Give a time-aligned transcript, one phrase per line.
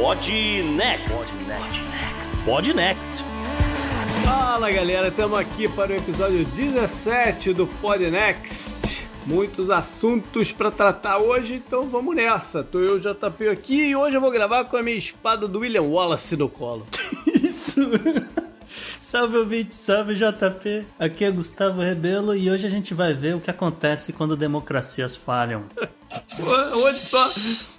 [0.00, 0.32] Pod
[0.76, 1.32] Next.
[2.46, 3.22] Pod Next.
[4.24, 9.06] Fala galera, estamos aqui para o episódio 17 do Pod Next.
[9.26, 12.64] Muitos assuntos para tratar hoje, então vamos nessa.
[12.64, 15.82] Tô eu, JP, aqui e hoje eu vou gravar com a minha espada do William
[15.82, 16.86] Wallace no colo.
[17.44, 17.82] Isso!
[18.98, 20.86] Salve ouvinte, salve JP.
[20.98, 25.14] Aqui é Gustavo Rebelo e hoje a gente vai ver o que acontece quando democracias
[25.14, 25.66] falham.
[26.40, 27.70] Onde só?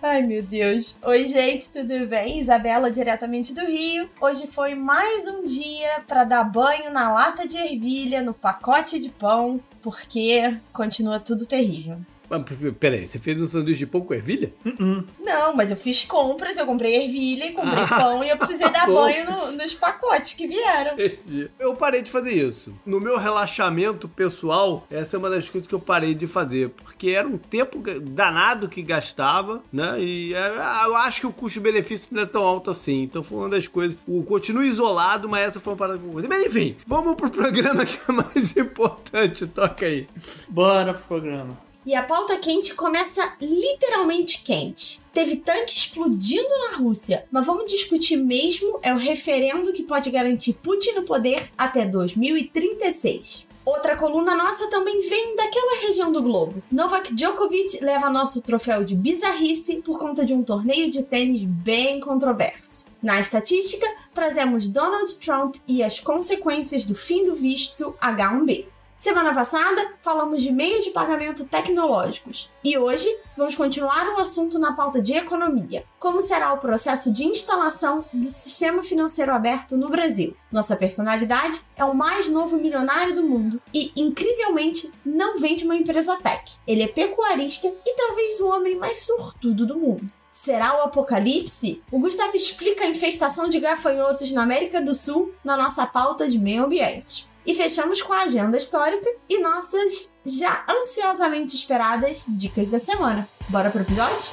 [0.00, 0.94] Ai, meu Deus.
[1.02, 2.38] Oi, gente, tudo bem?
[2.38, 4.08] Isabela, diretamente do Rio.
[4.20, 9.08] Hoje foi mais um dia para dar banho na lata de ervilha, no pacote de
[9.08, 11.98] pão, porque continua tudo terrível.
[12.30, 12.42] Mas,
[12.78, 14.52] peraí, você fez um sanduíche de pão com ervilha?
[14.64, 15.04] Uh-uh.
[15.24, 18.68] Não, mas eu fiz compras, eu comprei ervilha e comprei Ah, pão e eu precisei
[18.70, 18.94] dar bom.
[18.94, 20.92] banho no- nos pacotes que vieram.
[20.94, 21.50] Entendi.
[21.58, 22.74] Eu parei de fazer isso.
[22.84, 26.70] No meu relaxamento pessoal, essa é uma das coisas que eu parei de fazer.
[26.70, 30.00] Porque era um tempo danado que gastava, né?
[30.00, 30.48] E é,
[30.86, 33.02] eu acho que o custo-benefício não é tão alto assim.
[33.02, 33.96] Então foi uma das coisas.
[34.06, 36.28] O continuo isolado, mas essa foi uma parada que eu.
[36.28, 39.46] Mas enfim, vamos pro programa que é mais importante.
[39.46, 40.06] Toca aí.
[40.48, 41.67] Bora pro programa.
[41.88, 45.02] E a pauta quente começa literalmente quente.
[45.10, 50.52] Teve tanque explodindo na Rússia, mas vamos discutir mesmo é o referendo que pode garantir
[50.62, 53.48] Putin no poder até 2036.
[53.64, 56.62] Outra coluna nossa também vem daquela região do globo.
[56.70, 62.00] Novak Djokovic leva nosso troféu de bizarrice por conta de um torneio de tênis bem
[62.00, 62.84] controverso.
[63.02, 68.66] Na estatística, trazemos Donald Trump e as consequências do fim do visto H1B.
[68.98, 74.72] Semana passada, falamos de meios de pagamento tecnológicos e hoje vamos continuar o assunto na
[74.72, 75.84] pauta de economia.
[76.00, 80.36] Como será o processo de instalação do sistema financeiro aberto no Brasil?
[80.50, 85.76] Nossa personalidade é o mais novo milionário do mundo e, incrivelmente, não vem de uma
[85.76, 86.56] empresa tech.
[86.66, 90.12] Ele é pecuarista e talvez o homem mais sortudo do mundo.
[90.32, 91.80] Será o apocalipse?
[91.92, 96.38] O Gustavo explica a infestação de gafanhotos na América do Sul na nossa pauta de
[96.38, 97.27] meio ambiente.
[97.48, 103.26] E fechamos com a agenda histórica e nossas já ansiosamente esperadas dicas da semana.
[103.48, 104.30] Bora pro episódio?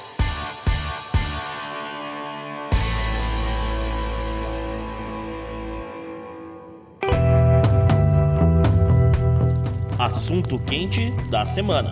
[9.98, 11.90] Assunto quente da semana.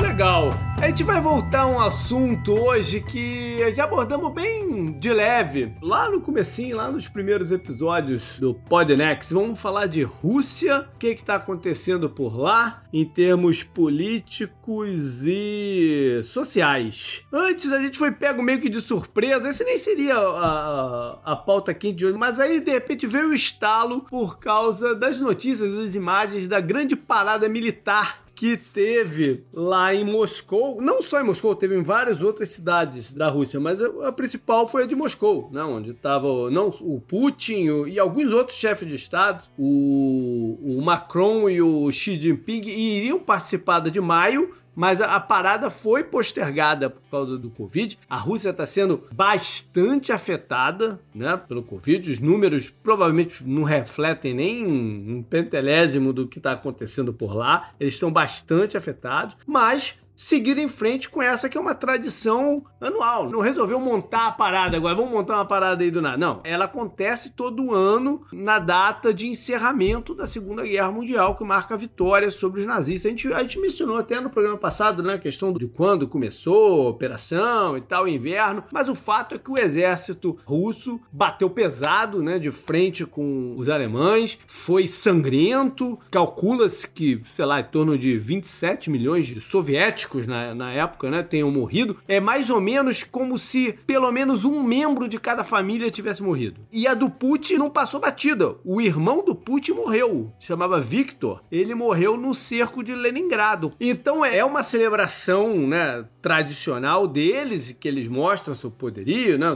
[0.00, 0.48] Legal.
[0.80, 5.74] A gente vai voltar a um assunto hoje que já abordamos bem de leve.
[5.80, 11.08] Lá no comecinho, lá nos primeiros episódios do Podnext, vamos falar de Rússia, o que
[11.08, 17.24] está acontecendo por lá em termos políticos e sociais.
[17.32, 21.36] Antes a gente foi pego meio que de surpresa, esse nem seria a, a, a
[21.36, 25.74] pauta quente de hoje, mas aí de repente veio o estalo por causa das notícias,
[25.74, 31.54] das imagens da grande parada militar que teve lá em Moscou, não só em Moscou,
[31.54, 35.62] teve em várias outras cidades da Rússia, mas a, principal foi a de Moscou, né,
[35.62, 41.48] onde estava não o Putin o- e alguns outros chefes de estado, o, o Macron
[41.48, 47.02] e o Xi Jinping iriam participar da de maio, mas a, parada foi postergada por
[47.10, 47.98] causa do Covid.
[48.08, 52.10] A Rússia está sendo bastante afetada né, pelo Covid.
[52.10, 57.70] Os números provavelmente não refletem nem um pentelésimo do que está acontecendo por lá.
[57.78, 63.28] Eles estão bastante afetados, mas seguir em frente com essa que é uma tradição anual.
[63.28, 66.16] Não resolveu montar a parada agora, vamos montar uma parada aí do nada.
[66.16, 71.74] Não, ela acontece todo ano na data de encerramento da Segunda Guerra Mundial, que marca
[71.74, 73.06] a vitória sobre os nazistas.
[73.06, 76.86] A gente, a gente mencionou até no programa passado, né, a questão de quando começou
[76.86, 82.22] a operação e tal, inverno, mas o fato é que o exército russo bateu pesado,
[82.22, 88.16] né, de frente com os alemães, foi sangrento, calcula-se que, sei lá, em torno de
[88.16, 91.96] 27 milhões de soviéticos na, na época, né, tenham morrido.
[92.06, 96.60] É mais ou menos como se pelo menos um membro de cada família tivesse morrido.
[96.70, 98.54] E a do Putin não passou batida.
[98.64, 101.42] O irmão do Putin morreu, chamava Victor.
[101.50, 103.72] Ele morreu no cerco de Leningrado.
[103.80, 109.52] Então é uma celebração, né, tradicional deles, que eles mostram seu poderio, né?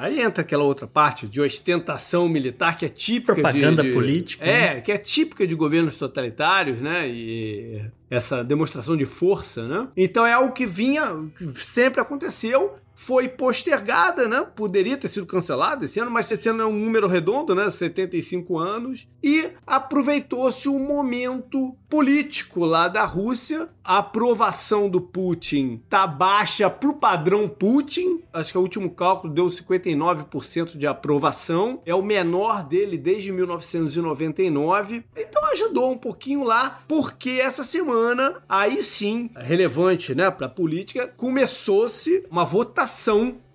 [0.00, 4.44] Aí entra aquela outra parte de ostentação militar que é típica de- Propaganda de, política,
[4.44, 7.06] É, que é típica de governos totalitários, né?
[7.08, 9.88] E essa demonstração de força, né?
[9.96, 11.04] Então é algo que vinha,
[11.36, 14.44] que sempre aconteceu foi postergada, né?
[14.56, 17.70] Poderia ter sido cancelada esse ano, mas esse ano é um número redondo, né?
[17.70, 19.06] 75 anos.
[19.22, 23.68] E aproveitou-se o momento político lá da Rússia.
[23.84, 28.22] A aprovação do Putin tá baixa pro padrão Putin.
[28.32, 31.82] Acho que o último cálculo deu 59% de aprovação.
[31.84, 35.04] É o menor dele desde 1999.
[35.16, 42.24] Então ajudou um pouquinho lá, porque essa semana, aí sim, relevante, né, pra política, começou-se
[42.30, 42.85] uma votação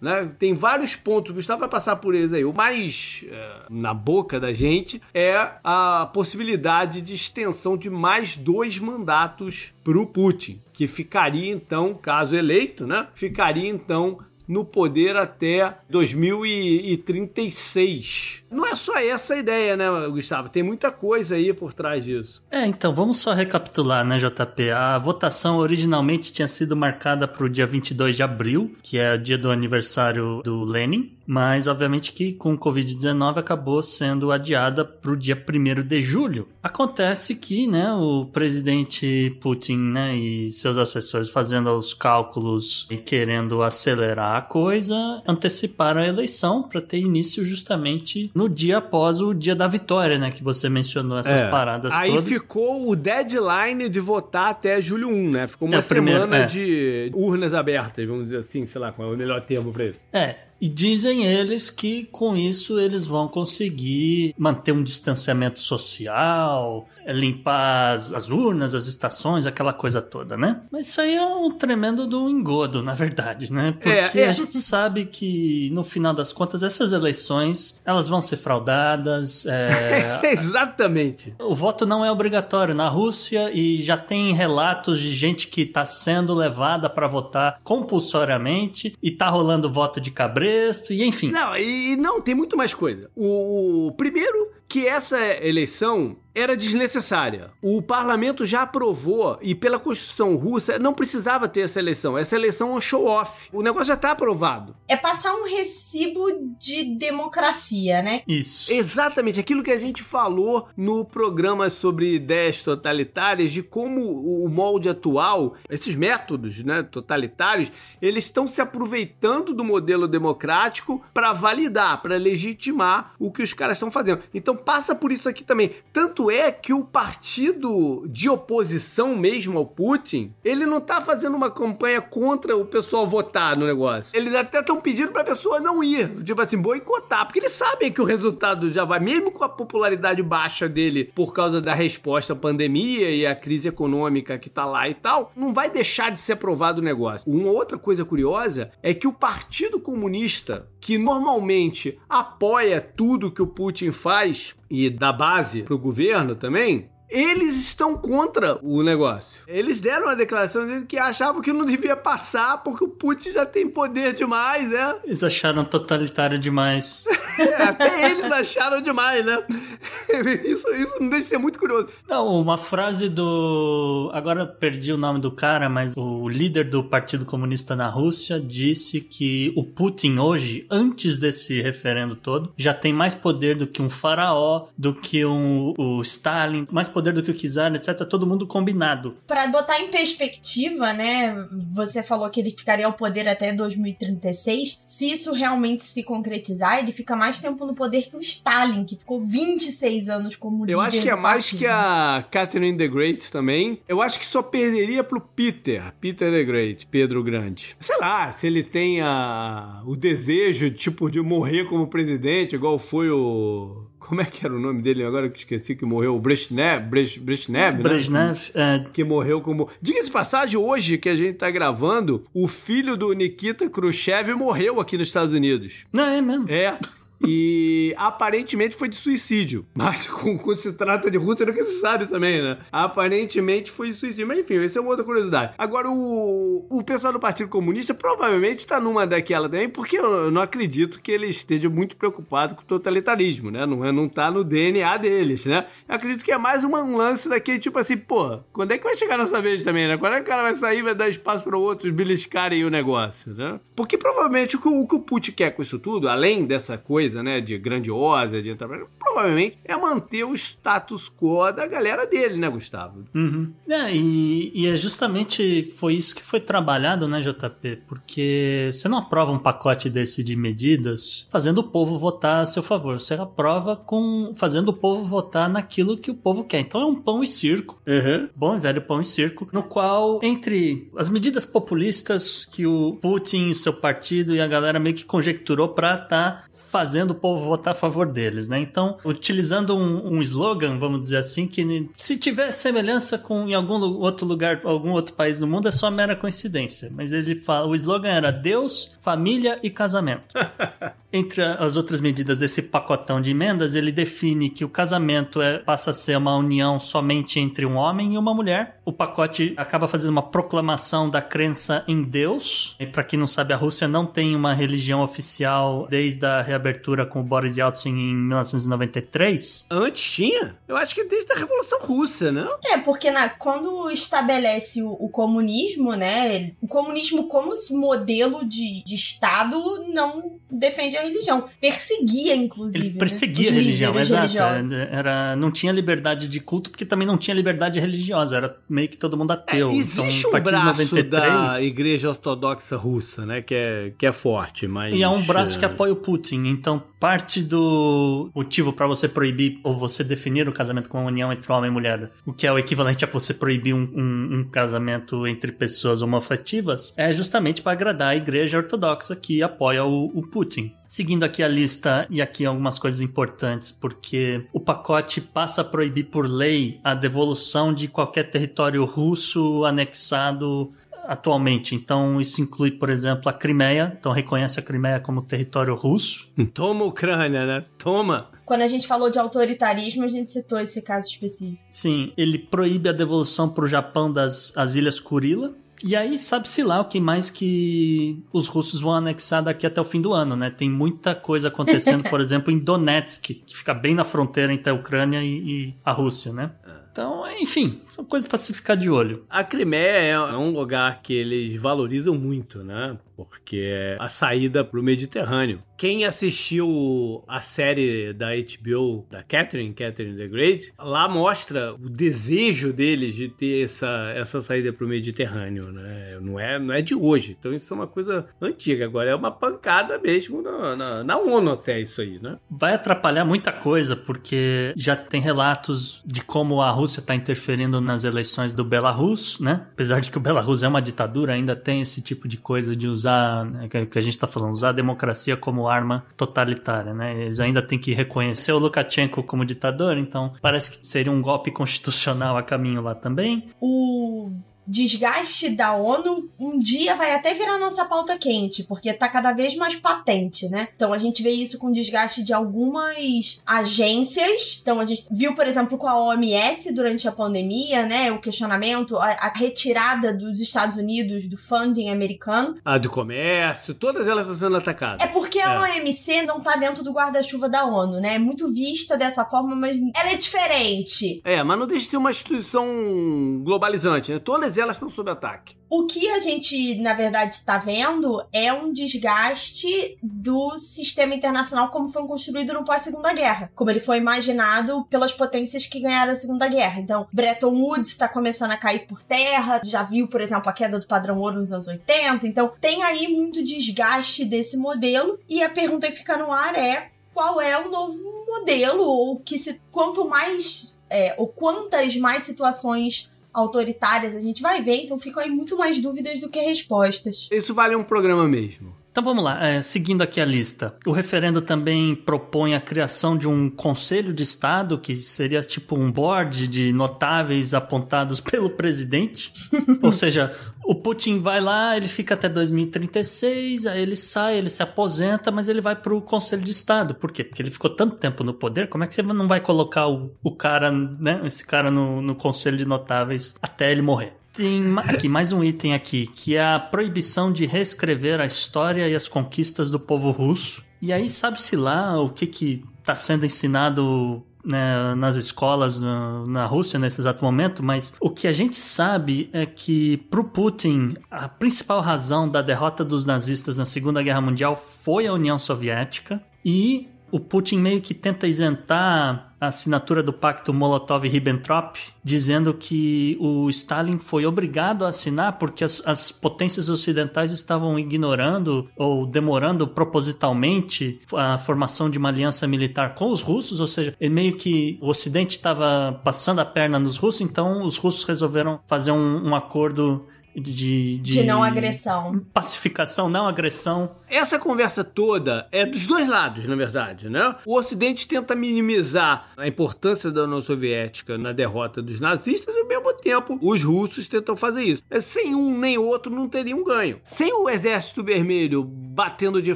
[0.02, 0.32] né?
[0.40, 2.44] Tem vários pontos, o Gustavo vai passar por eles aí.
[2.44, 8.80] O mais é, na boca da gente é a possibilidade de extensão de mais dois
[8.80, 13.08] mandatos para o Putin, que ficaria então, caso eleito, né?
[13.14, 14.20] Ficaria então
[14.52, 18.44] no poder até 2036.
[18.52, 20.50] Não é só essa a ideia, né, Gustavo?
[20.50, 22.44] Tem muita coisa aí por trás disso.
[22.52, 24.72] É, então vamos só recapitular, né, JP?
[24.72, 29.18] A votação originalmente tinha sido marcada para o dia 22 de abril, que é o
[29.18, 35.12] dia do aniversário do Lenin, mas obviamente que com o Covid-19 acabou sendo adiada para
[35.12, 36.50] o dia 1 de julho.
[36.62, 43.64] Acontece que né, o presidente Putin né, e seus assessores fazendo os cálculos e querendo
[43.64, 49.56] acelerar a coisa, anteciparam a eleição para ter início justamente no dia após o dia
[49.56, 50.32] da vitória, né?
[50.32, 51.50] Que você mencionou essas é.
[51.50, 52.26] paradas Aí todas.
[52.26, 55.48] Aí ficou o deadline de votar até julho 1, né?
[55.48, 56.46] Ficou uma é, semana primeiro, é.
[56.46, 60.00] de urnas abertas, vamos dizer assim, sei lá qual é o melhor termo para isso.
[60.12, 67.12] É, e dizem eles que com isso eles vão conseguir manter um distanciamento social, é,
[67.12, 70.62] limpar as, as, urnas, as estações, aquela coisa toda, né?
[70.72, 73.72] Mas isso aí é um tremendo do engodo, na verdade, né?
[73.72, 74.28] Porque é, é.
[74.28, 79.48] a gente sabe que no final das contas essas eleições elas vão ser fraudadas.
[79.48, 80.22] É...
[80.32, 81.34] Exatamente.
[81.40, 85.88] O voto não é obrigatório na Rússia e já tem relatos de gente que está
[85.88, 91.32] sendo levada para votar compulsoriamente e tá rolando voto de cabreiro texto, e enfim.
[91.32, 93.10] Não, e não, tem muito mais coisa.
[93.16, 97.52] O, o primeiro que essa eleição era desnecessária.
[97.62, 102.18] O parlamento já aprovou e pela Constituição russa não precisava ter essa eleição.
[102.18, 103.50] Essa eleição é um show-off.
[103.52, 104.76] O negócio já está aprovado.
[104.88, 106.26] É passar um recibo
[106.58, 108.24] de democracia, né?
[108.28, 108.72] Isso.
[108.72, 109.40] Exatamente.
[109.40, 115.56] Aquilo que a gente falou no programa sobre ideias totalitárias, de como o molde atual,
[115.70, 117.72] esses métodos né, totalitários,
[118.02, 123.78] eles estão se aproveitando do modelo democrático para validar, para legitimar o que os caras
[123.78, 124.22] estão fazendo.
[124.34, 125.72] Então passa por isso aqui também.
[125.92, 131.52] Tanto é que o partido de oposição mesmo ao Putin, ele não tá fazendo uma
[131.52, 134.16] campanha contra o pessoal votar no negócio.
[134.16, 138.02] Eles até estão pedindo pra pessoa não ir, tipo assim, boicotar, porque eles sabem que
[138.02, 142.36] o resultado já vai, mesmo com a popularidade baixa dele por causa da resposta à
[142.36, 146.34] pandemia e a crise econômica que tá lá e tal, não vai deixar de ser
[146.34, 147.32] aprovado o negócio.
[147.32, 153.48] Uma outra coisa curiosa é que o Partido Comunista, que normalmente apoia tudo que o
[153.48, 159.42] Putin faz, e da base para o governo também, eles estão contra o negócio.
[159.48, 163.46] Eles deram uma declaração dizendo que achavam que não devia passar porque o Putin já
[163.46, 164.96] tem poder demais, né?
[165.04, 167.04] Eles acharam totalitário demais.
[167.38, 169.44] é, até eles acharam demais, né?
[170.46, 171.90] isso, isso não deixa de ser muito curioso.
[172.08, 174.10] Não, uma frase do.
[174.14, 179.02] Agora perdi o nome do cara, mas o líder do Partido Comunista na Rússia disse
[179.02, 183.90] que o Putin hoje, antes desse referendo todo, já tem mais poder do que um
[183.90, 188.06] faraó, do que um, o Stalin, mais poder poder do que o Kizar, etc.
[188.08, 189.18] Todo mundo combinado.
[189.26, 191.48] Para botar em perspectiva, né?
[191.72, 194.82] Você falou que ele ficaria ao poder até 2036.
[194.86, 198.96] Se isso realmente se concretizar, ele fica mais tempo no poder que o Stalin, que
[198.96, 200.74] ficou 26 anos como líder.
[200.74, 203.80] Eu acho que é mais que a Catherine the Great também.
[203.88, 207.76] Eu acho que só perderia pro Peter, Peter the Great, Pedro Grande.
[207.80, 213.10] Sei lá, se ele tem a, o desejo, tipo, de morrer como presidente, igual foi
[213.10, 216.16] o como é que era o nome dele agora que esqueci que morreu?
[216.16, 217.84] O Brezhnev, Brezhnev, né?
[217.84, 218.86] Brezhnev, é...
[218.92, 219.70] Que morreu como...
[219.82, 224.98] Diga-se passagem, hoje que a gente tá gravando, o filho do Nikita Khrushchev morreu aqui
[224.98, 225.86] nos Estados Unidos.
[225.94, 226.46] Não, é mesmo?
[226.50, 226.78] É.
[227.26, 229.66] E aparentemente foi de suicídio.
[229.74, 232.58] Mas quando se trata de Rússia, nunca se sabe também, né?
[232.72, 234.28] Aparentemente foi de suicídio.
[234.28, 235.54] Mas enfim, essa é uma outra curiosidade.
[235.58, 240.42] Agora, o, o pessoal do Partido Comunista provavelmente está numa daquela também, porque eu não
[240.42, 243.66] acredito que ele esteja muito preocupado com o totalitarismo, né?
[243.66, 245.68] Não, é, não tá no DNA deles, né?
[245.88, 248.96] Eu acredito que é mais um lance daquele tipo assim, pô, quando é que vai
[248.96, 249.98] chegar nossa vez também, né?
[249.98, 252.70] Quando é que o cara vai sair e vai dar espaço para outros beliscarem o
[252.70, 253.60] negócio, né?
[253.76, 257.11] Porque provavelmente o que o, que o Putin quer com isso tudo, além dessa coisa
[257.12, 258.70] coisa, né, de grandiosa, de entrar
[259.12, 263.04] provavelmente é manter o status quo da galera dele, né, Gustavo?
[263.14, 263.52] Uhum.
[263.68, 267.84] É, e, e, é justamente foi isso que foi trabalhado, né, JP?
[267.88, 272.64] Porque você não aprova um pacote desse de medidas fazendo o povo votar a seu
[272.64, 273.00] favor.
[273.00, 276.60] Você aprova com fazendo o povo votar naquilo que o povo quer.
[276.60, 277.82] Então é um pão e circo.
[277.86, 278.30] Uhum.
[278.36, 283.54] Bom e velho pão e circo, no qual, entre as medidas populistas que o Putin,
[283.54, 287.72] seu partido e a galera meio que conjecturou para estar tá fazendo o povo votar
[287.72, 288.60] a favor deles, né?
[288.60, 293.82] Então, utilizando um, um slogan, vamos dizer assim, que se tiver semelhança com em algum
[293.82, 296.92] outro lugar, algum outro país do mundo, é só mera coincidência.
[296.94, 300.36] Mas ele fala, o slogan era Deus, família e casamento.
[301.14, 305.92] Entre as outras medidas desse pacotão de emendas, ele define que o casamento é, passa
[305.92, 308.80] a ser uma união somente entre um homem e uma mulher.
[308.86, 312.78] O pacote acaba fazendo uma proclamação da crença em Deus.
[312.80, 316.91] E para quem não sabe, a Rússia não tem uma religião oficial desde a reabertura
[317.06, 319.68] com o Boris Yeltsin em 1993.
[319.70, 320.56] Antes tinha?
[320.68, 322.48] Eu acho que desde a Revolução Russa, né?
[322.66, 326.52] É, porque na, quando estabelece o, o comunismo, né?
[326.62, 331.46] O comunismo como modelo de, de Estado não defende a religião.
[331.60, 332.86] Perseguia, inclusive.
[332.86, 333.00] Ele né?
[333.00, 333.58] perseguia né?
[333.58, 334.74] a religião, exato.
[334.74, 338.38] Era, não tinha liberdade de culto, porque também não tinha liberdade religiosa.
[338.38, 339.70] Era meio que todo mundo ateu.
[339.70, 341.10] É, existe então, um braço 93...
[341.10, 343.42] da Igreja Ortodoxa Russa, né?
[343.42, 344.94] Que é, que é forte, mas...
[344.94, 346.46] E é um braço que apoia o Putin.
[346.46, 351.32] Então, parte do motivo para você proibir ou você definir o casamento como uma união
[351.32, 354.44] entre homem e mulher, o que é o equivalente a você proibir um, um, um
[354.50, 360.22] casamento entre pessoas homoafetivas, é justamente para agradar a Igreja Ortodoxa que apoia o, o
[360.28, 360.74] Putin.
[360.88, 366.06] Seguindo aqui a lista e aqui algumas coisas importantes, porque o pacote passa a proibir
[366.06, 370.74] por lei a devolução de qualquer território russo anexado
[371.06, 371.76] atualmente.
[371.76, 373.96] Então, isso inclui, por exemplo, a Crimeia.
[374.00, 376.30] Então, reconhece a Crimeia como território russo.
[376.54, 377.66] Toma Ucrânia, né?
[377.78, 378.30] Toma!
[378.46, 381.62] Quando a gente falou de autoritarismo, a gente citou esse caso específico.
[381.70, 385.54] Sim, ele proíbe a devolução para o Japão das as ilhas Kurila.
[385.84, 389.84] E aí sabe-se lá o que mais que os russos vão anexar daqui até o
[389.84, 390.50] fim do ano, né?
[390.50, 394.76] Tem muita coisa acontecendo, por exemplo, em Donetsk, que fica bem na fronteira entre a
[394.76, 396.52] Ucrânia e, e a Rússia, né?
[396.92, 399.26] Então, enfim, são coisas para se ficar de olho.
[399.30, 402.98] A Crimeia é um lugar que eles valorizam muito, né?
[403.16, 405.64] Porque é a saída para o Mediterrâneo.
[405.82, 412.72] Quem assistiu a série da HBO da Catherine, Catherine the Great, lá mostra o desejo
[412.72, 416.20] deles de ter essa, essa saída para o Mediterrâneo, né?
[416.22, 417.36] Não é, não é de hoje.
[417.40, 418.86] Então isso é uma coisa antiga.
[418.86, 422.38] Agora é uma pancada mesmo na, na, na ONU até isso aí, né?
[422.48, 428.04] Vai atrapalhar muita coisa, porque já tem relatos de como a Rússia está interferindo nas
[428.04, 429.66] eleições do Belarus, né?
[429.74, 432.88] Apesar de que o Belarus é uma ditadura, ainda tem esse tipo de coisa de
[432.88, 437.16] usar, né, que a gente está falando, usar a democracia como arma totalitária, né?
[437.16, 441.52] Eles ainda têm que reconhecer o Lukashenko como ditador, então parece que seria um golpe
[441.52, 443.50] constitucional a caminho lá também.
[443.60, 444.32] O
[444.68, 449.56] desgaste da ONU um dia vai até virar nossa pauta quente, porque tá cada vez
[449.56, 450.70] mais patente, né?
[450.76, 454.60] Então a gente vê isso com desgaste de algumas agências.
[454.62, 458.12] Então a gente viu, por exemplo, com a OMS durante a pandemia, né?
[458.12, 462.58] O questionamento, a, a retirada dos Estados Unidos do funding americano.
[462.64, 465.06] A do comércio, todas elas estão sendo atacadas.
[465.06, 465.80] É porque a é.
[465.80, 468.16] OMC não tá dentro do guarda-chuva da ONU, né?
[468.16, 471.22] É muito vista dessa forma, mas ela é diferente.
[471.24, 474.20] É, mas não deixa de ser uma instituição globalizante, né?
[474.20, 475.56] Todas todas elas estão sob ataque.
[475.70, 481.88] O que a gente, na verdade, está vendo é um desgaste do sistema internacional como
[481.88, 486.48] foi construído no pós-segunda guerra, como ele foi imaginado pelas potências que ganharam a segunda
[486.48, 486.82] guerra.
[486.82, 490.78] Então, Bretton Woods está começando a cair por terra, já viu, por exemplo, a queda
[490.78, 492.28] do padrão ouro nos anos 80.
[492.28, 496.92] Então, tem aí muito desgaste desse modelo e a pergunta que fica no ar é
[497.14, 503.11] qual é o novo modelo ou que se quanto mais é, ou quantas mais situações
[503.34, 507.28] autoritárias a gente vai ver, então ficam aí muito mais dúvidas do que respostas.
[507.32, 508.81] Isso vale um programa mesmo.
[508.92, 510.76] Então vamos lá, é, seguindo aqui a lista.
[510.86, 515.90] O referendo também propõe a criação de um conselho de Estado, que seria tipo um
[515.90, 519.32] board de notáveis apontados pelo presidente.
[519.82, 524.62] Ou seja, o Putin vai lá, ele fica até 2036, aí ele sai, ele se
[524.62, 526.94] aposenta, mas ele vai para o conselho de Estado.
[526.94, 527.24] Por quê?
[527.24, 530.12] Porque ele ficou tanto tempo no poder, como é que você não vai colocar o,
[530.22, 534.21] o cara, né, esse cara no, no conselho de notáveis até ele morrer?
[534.34, 538.96] Tem aqui mais um item aqui, que é a proibição de reescrever a história e
[538.96, 540.64] as conquistas do povo russo.
[540.82, 546.46] E aí sabe-se lá o que que está sendo ensinado né, nas escolas na, na,
[546.46, 550.94] Rússia nesse exato momento, mas o que a gente sabe é que para o Putin
[551.10, 556.24] a principal razão da derrota dos nazistas na Segunda Guerra Mundial foi a União Soviética
[556.44, 563.50] e o Putin meio que tenta isentar a assinatura do pacto Molotov-Ribbentrop, dizendo que o
[563.50, 571.02] Stalin foi obrigado a assinar porque as, as, potências ocidentais estavam ignorando ou demorando propositalmente
[571.16, 575.38] a formação de uma aliança militar com os russos, ou seja, meio que o Ocidente
[575.38, 580.98] estava passando a perna nos russos, então os russos resolveram fazer um, um acordo de,
[580.98, 582.22] de, de, não agressão.
[582.34, 583.92] Pacificação, não agressão.
[584.10, 587.36] Essa conversa toda é dos dois lados, na verdade, né?
[587.46, 592.68] O Ocidente tenta minimizar a importância da União Soviética na derrota dos nazistas e, ao
[592.68, 594.84] mesmo tempo, os russos tentam fazer isso.
[595.02, 597.00] Sem um nem outro não teria um ganho.
[597.04, 599.56] Sem o Exército Vermelho batendo de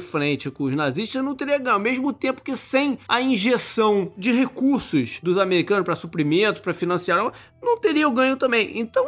[0.00, 1.76] frente com os nazistas, não teria ganho.
[1.76, 7.32] Ao mesmo tempo que sem a injeção de recursos dos americanos para suprimento, para financiar,
[7.62, 8.78] não teria o ganho também.
[8.78, 9.04] Então,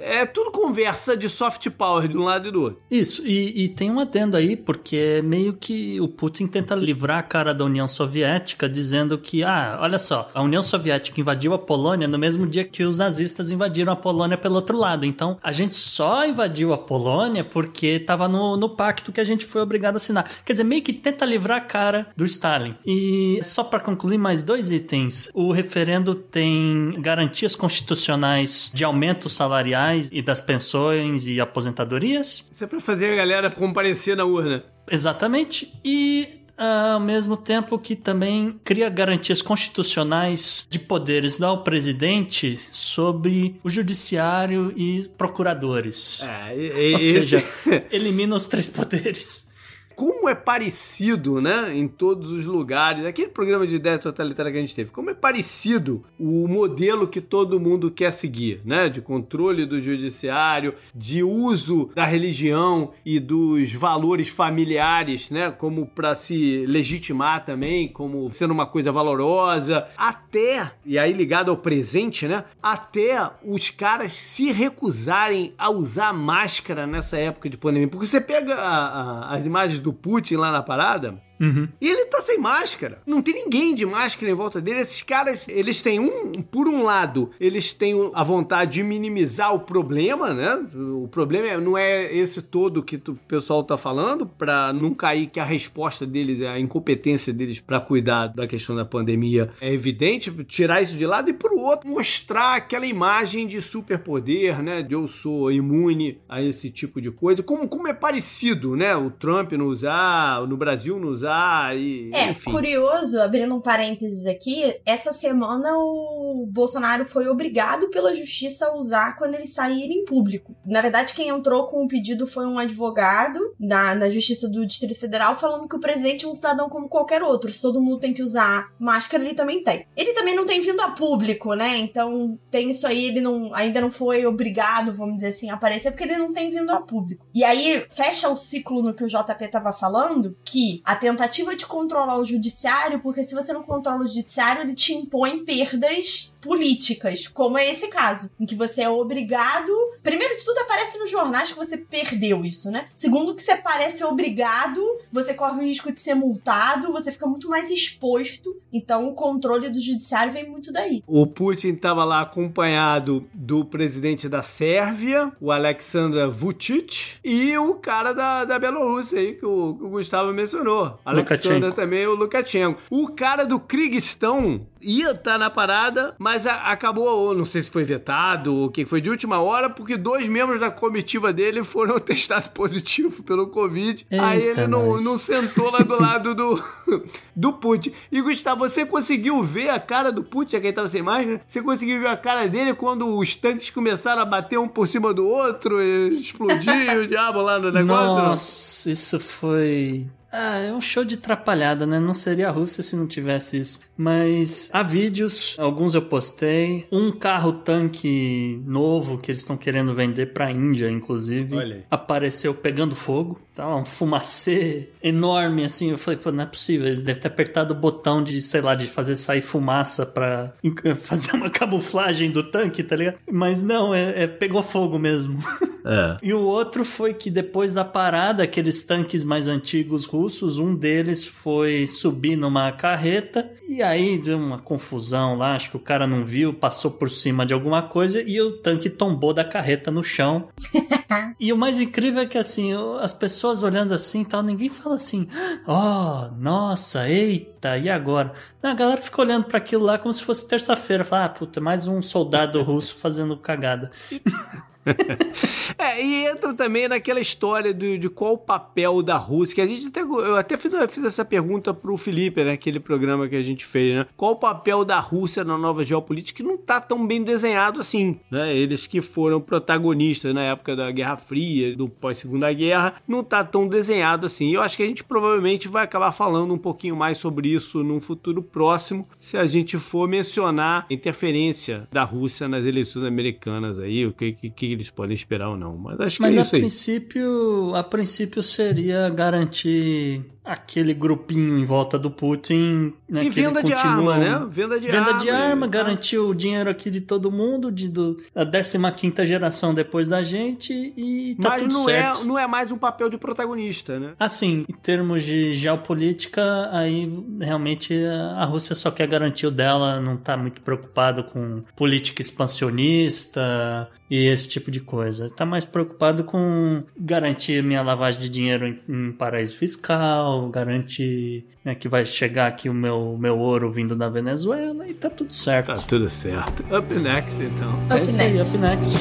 [0.00, 2.80] é tudo conversa de soft power de um lado e do outro.
[2.90, 7.18] Isso, e, e tem um adendo aí, porque é meio que o Putin tenta livrar
[7.18, 11.58] a cara da União Soviética, dizendo que, ah, olha só, a União Soviética invadiu a
[11.58, 15.04] Polônia no mesmo dia que os nazistas invadiram a Polônia pelo outro lado.
[15.04, 19.44] Então, a gente só invadiu a Polônia porque estava no, no pacto que a gente
[19.44, 20.28] foi obrigado a assinar.
[20.44, 22.74] Quer dizer, meio que tenta livrar a cara do Stalin.
[22.84, 30.08] E só para concluir mais dois itens, o referendo tem garantias constitucionais de aumentos salariais
[30.12, 30.95] e das pensões
[31.26, 32.48] e aposentadorias.
[32.50, 34.64] Isso é para fazer a galera comparecer na urna.
[34.90, 35.72] Exatamente.
[35.84, 43.68] E ao mesmo tempo que também cria garantias constitucionais de poderes ao presidente sobre o
[43.68, 46.22] judiciário e procuradores.
[46.22, 47.12] É, e, Ou esse...
[47.12, 47.44] seja,
[47.92, 49.54] elimina os três poderes
[49.96, 54.60] como é parecido, né, em todos os lugares, aquele programa de ideia totalitária que a
[54.60, 59.64] gente teve, como é parecido o modelo que todo mundo quer seguir, né, de controle
[59.64, 67.46] do judiciário, de uso da religião e dos valores familiares, né, como para se legitimar
[67.46, 73.70] também, como sendo uma coisa valorosa, até, e aí ligado ao presente, né, até os
[73.70, 79.34] caras se recusarem a usar máscara nessa época de pandemia, porque você pega a, a,
[79.34, 81.68] as imagens do Putin lá na parada, Uhum.
[81.80, 83.00] E ele tá sem máscara.
[83.06, 84.80] Não tem ninguém de máscara em volta dele.
[84.80, 86.42] Esses caras, eles têm um.
[86.42, 90.66] Por um lado, eles têm a vontade de minimizar o problema, né?
[90.74, 95.40] O problema não é esse todo que o pessoal tá falando, pra não cair que
[95.40, 100.82] a resposta deles, a incompetência deles para cuidar da questão da pandemia é evidente, tirar
[100.82, 101.30] isso de lado.
[101.30, 104.82] E por outro, mostrar aquela imagem de superpoder, né?
[104.82, 107.42] De eu sou imune a esse tipo de coisa.
[107.42, 108.96] Como, como é parecido, né?
[108.96, 112.10] O Trump não usar, no Brasil não usar usar e.
[112.14, 112.50] É, enfim.
[112.50, 119.16] curioso, abrindo um parênteses aqui, essa semana o Bolsonaro foi obrigado pela justiça a usar
[119.16, 120.54] quando ele sair em público.
[120.64, 124.98] Na verdade, quem entrou com o pedido foi um advogado da, da Justiça do Distrito
[124.98, 127.50] Federal falando que o presidente é um cidadão como qualquer outro.
[127.50, 129.86] Se todo mundo tem que usar máscara, ele também tem.
[129.96, 131.76] Ele também não tem vindo a público, né?
[131.78, 135.90] Então tem isso aí, ele não, ainda não foi obrigado, vamos dizer assim, a aparecer,
[135.90, 137.26] porque ele não tem vindo a público.
[137.34, 141.15] E aí fecha o ciclo no que o JP tava falando, que a tentativa
[141.56, 146.32] de controlar o judiciário, porque se você não controla o judiciário, ele te impõe perdas
[146.46, 149.72] políticas, como é esse caso, em que você é obrigado.
[150.02, 152.86] Primeiro de tudo, aparece nos jornais que você perdeu isso, né?
[152.94, 157.48] Segundo, que você parece obrigado, você corre o risco de ser multado, você fica muito
[157.48, 158.56] mais exposto.
[158.72, 161.02] Então, o controle do judiciário vem muito daí.
[161.06, 168.12] O Putin estava lá acompanhado do presidente da Sérvia, o Alexandra Vucic, e o cara
[168.12, 170.98] da, da Bielorrússia aí, que o, que o Gustavo mencionou.
[171.06, 172.80] Alexandra também, o Lukashenko.
[172.90, 177.70] O cara do Kirguistão ia estar tá na parada, mas a, acabou, não sei se
[177.70, 181.62] foi vetado ou o que foi de última hora, porque dois membros da comitiva dele
[181.64, 184.06] foram testados positivos pelo Covid.
[184.10, 186.62] Eita aí ele não, não sentou lá do lado do,
[187.34, 187.92] do Putin.
[188.10, 191.40] E Gustavo, você conseguiu ver a cara do Putin, quem tava sem máscara?
[191.46, 195.14] Você conseguiu ver a cara dele quando os tanques começaram a bater um por cima
[195.14, 198.16] do outro e explodiu o diabo lá no negócio?
[198.16, 200.06] Nossa, isso foi.
[200.32, 201.98] Ah, é um show de atrapalhada, né?
[201.98, 203.80] Não seria a Rússia se não tivesse isso.
[203.96, 206.86] Mas há vídeos, alguns eu postei.
[206.92, 211.54] Um carro-tanque novo que eles estão querendo vender pra Índia, inclusive.
[211.56, 211.82] Olha aí.
[211.90, 213.40] Apareceu pegando fogo.
[213.54, 215.90] Tá um fumacê enorme, assim.
[215.90, 216.86] Eu falei, pô, não é possível.
[216.86, 220.84] Eles devem ter apertado o botão de, sei lá, de fazer sair fumaça pra inc-
[220.96, 223.18] fazer uma camuflagem do tanque, tá ligado?
[223.30, 225.38] Mas não, é, é- pegou fogo mesmo.
[225.86, 226.16] É.
[226.22, 231.24] E o outro foi que depois da parada, aqueles tanques mais antigos russos, um deles
[231.24, 236.24] foi subir numa carreta e aí deu uma confusão lá, acho que o cara não
[236.24, 240.48] viu, passou por cima de alguma coisa e o tanque tombou da carreta no chão.
[241.38, 244.94] E o mais incrível é que, assim, as pessoas olhando assim e tal, ninguém fala
[244.94, 245.28] assim,
[245.66, 248.32] oh, nossa, eita, e agora?
[248.62, 251.04] Não, a galera fica olhando para aquilo lá como se fosse terça-feira.
[251.04, 253.90] Fala, ah, puta, mais um soldado russo fazendo cagada.
[255.78, 259.66] é, e entra também naquela história de, de qual o papel da Rússia, que a
[259.66, 263.42] gente até, eu até fiz, fiz essa pergunta pro Felipe, né, aquele programa que a
[263.42, 264.06] gente fez, né?
[264.16, 268.18] Qual o papel da Rússia na nova geopolítica que não tá tão bem desenhado assim,
[268.30, 268.54] né?
[268.56, 273.66] Eles que foram protagonistas na época da Guerra Fria, do pós-segunda guerra, não tá tão
[273.66, 274.52] desenhado assim.
[274.52, 278.00] Eu acho que a gente provavelmente vai acabar falando um pouquinho mais sobre isso num
[278.00, 284.06] futuro próximo, se a gente for mencionar a interferência da Rússia nas eleições americanas aí,
[284.06, 285.76] o que, que eles podem esperar ou não.
[285.76, 286.60] Mas acho que Mas é isso a aí.
[286.62, 292.94] princípio, a princípio seria garantir aquele grupinho em volta do Putin.
[293.08, 294.14] Né, e venda de continua...
[294.14, 294.46] arma, né?
[294.48, 295.12] Venda de venda arma.
[295.12, 299.74] Venda de arma, garantir o dinheiro aqui de todo mundo, de, do, a 15 geração
[299.74, 302.20] depois da gente e tá Mas tudo não certo.
[302.20, 304.12] É, não é mais um papel de protagonista, né?
[304.18, 307.94] Assim, em termos de geopolítica, aí realmente
[308.36, 314.28] a Rússia só quer garantir o dela, não tá muito preocupado com política expansionista e
[314.28, 315.28] esse tipo de coisa.
[315.30, 321.74] Tá mais preocupado com garantir minha lavagem de dinheiro em, em paraíso fiscal, garantir né,
[321.74, 325.66] que vai chegar aqui o meu, meu ouro vindo da Venezuela e tá tudo certo.
[325.66, 326.62] Tá tudo certo.
[326.74, 327.74] Up next, então.
[327.86, 328.96] Up é isso aí, up next.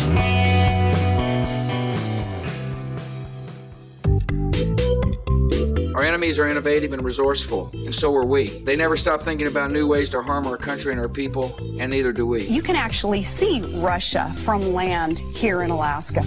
[5.95, 8.49] Our enemies are innovative and resourceful, and so are we.
[8.65, 11.89] They never stop thinking about new ways to harm our country and our people, and
[11.89, 12.43] neither do we.
[12.47, 16.21] You can actually see Russia from land here in Alaska.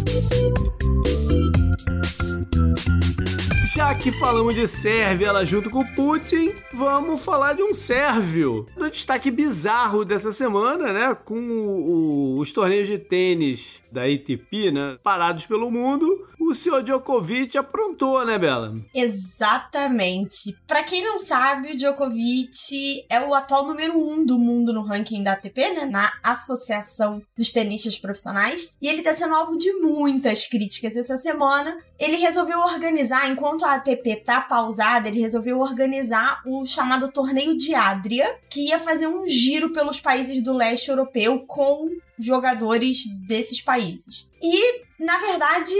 [3.78, 8.66] Já que falamos de Sérvia ela junto com Putin, vamos falar de um sérvio.
[8.76, 11.14] Do destaque bizarro dessa semana, né?
[11.14, 14.98] Com o, o, os torneios de tênis da ATP, né?
[15.00, 18.74] Parados pelo mundo, o senhor Djokovic aprontou, né, Bela?
[18.92, 20.56] Exatamente.
[20.66, 25.22] Para quem não sabe, o Djokovic é o atual número um do mundo no ranking
[25.22, 25.86] da ATP, né?
[25.86, 28.74] Na Associação dos Tenistas Profissionais.
[28.82, 31.78] E ele tá sendo alvo de muitas críticas essa semana.
[31.98, 37.74] Ele resolveu organizar, enquanto a ATP tá pausada, ele resolveu organizar o chamado Torneio de
[37.74, 44.28] Adria, que ia fazer um giro pelos países do leste europeu com jogadores desses países.
[44.40, 45.74] E, na verdade,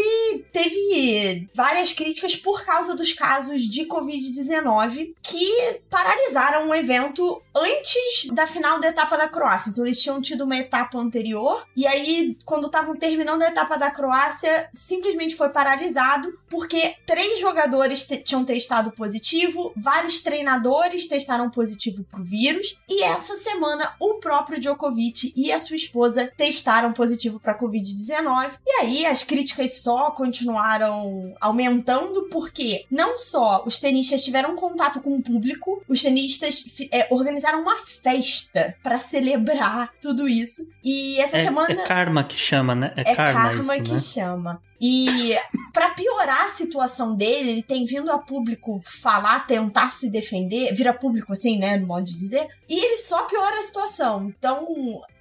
[0.53, 8.47] teve várias críticas por causa dos casos de Covid-19 que paralisaram o evento antes da
[8.47, 9.71] final da etapa da Croácia.
[9.71, 13.91] Então, eles tinham tido uma etapa anterior, e aí, quando estavam terminando a etapa da
[13.91, 22.25] Croácia, simplesmente foi paralisado porque três jogadores tinham testado positivo, vários treinadores testaram positivo pro
[22.25, 28.59] vírus, e essa semana o próprio Djokovic e a sua esposa testaram positivo para Covid-19.
[28.67, 35.17] E aí as críticas só continuaram aumentando, porque não só os tenistas tiveram contato com
[35.17, 40.63] o público, os tenistas é, organizaram uma festa para celebrar tudo isso.
[40.83, 41.73] E essa é, semana.
[41.73, 42.93] É karma que chama, né?
[42.97, 43.99] É, é karma, karma isso, que né?
[43.99, 44.68] chama.
[44.81, 45.37] E
[45.73, 50.93] para piorar a situação dele, ele tem vindo a público falar, tentar se defender, vira
[50.93, 54.33] público assim, né, no modo de dizer, e ele só piora a situação.
[54.37, 54.67] Então,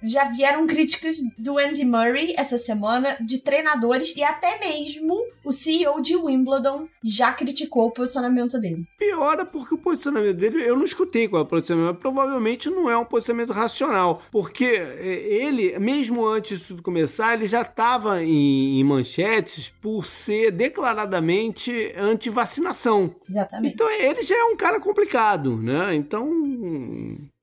[0.02, 6.00] já vieram críticas do Andy Murray essa semana, de treinadores e até mesmo o CEO
[6.00, 8.86] de Wimbledon já criticou o posicionamento dele.
[8.98, 12.90] Piora porque o posicionamento dele, eu não escutei qual é o posicionamento, mas provavelmente não
[12.90, 18.78] é um posicionamento racional, porque ele, mesmo antes de tudo começar, ele já estava em,
[18.78, 19.47] em manchete
[19.80, 23.14] por ser declaradamente anti-vacinação.
[23.28, 23.74] Exatamente.
[23.74, 25.94] Então ele já é um cara complicado, né?
[25.94, 26.28] Então.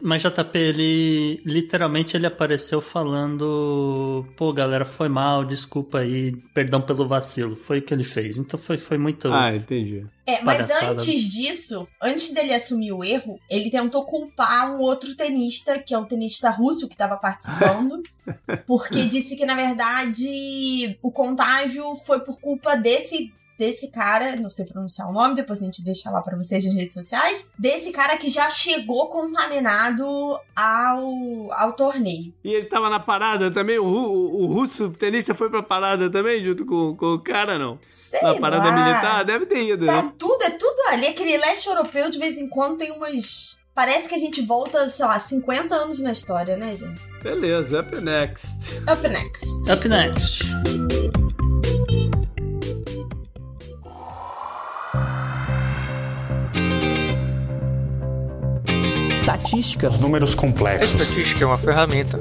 [0.06, 7.08] Mas JP, ele literalmente ele apareceu falando: pô, galera, foi mal, desculpa aí, perdão pelo
[7.08, 7.56] vacilo.
[7.56, 8.38] Foi o que ele fez.
[8.38, 9.34] Então foi, foi muito.
[9.34, 10.06] Ah, entendi.
[10.28, 15.80] É, mas antes disso, antes dele assumir o erro, ele tentou culpar um outro tenista,
[15.80, 18.04] que é o tenista russo que estava participando,
[18.68, 24.66] porque disse que, na verdade, o contágio foi por culpa desse desse cara, não sei
[24.66, 28.18] pronunciar o nome, depois a gente deixa lá para vocês nas redes sociais, desse cara
[28.18, 30.06] que já chegou contaminado
[30.56, 32.34] ao, ao torneio.
[32.44, 33.80] E ele tava na parada também?
[33.80, 37.80] O, o, o russo tenista foi pra parada também, junto com, com o cara, não?
[37.88, 38.72] Sei Na parada lá.
[38.72, 39.24] militar?
[39.26, 40.14] Deve ter ido, Tá né?
[40.18, 41.08] tudo, é tudo ali.
[41.08, 43.58] Aquele leste europeu, de vez em quando, tem umas...
[43.74, 47.02] Parece que a gente volta, sei lá, 50 anos na história, né, gente?
[47.22, 48.78] Beleza, up next.
[48.90, 49.72] Up next.
[49.72, 51.05] Up next.
[59.36, 59.90] Estatística.
[59.90, 61.00] Os números A complexos.
[61.00, 62.20] estatística é uma ferramenta.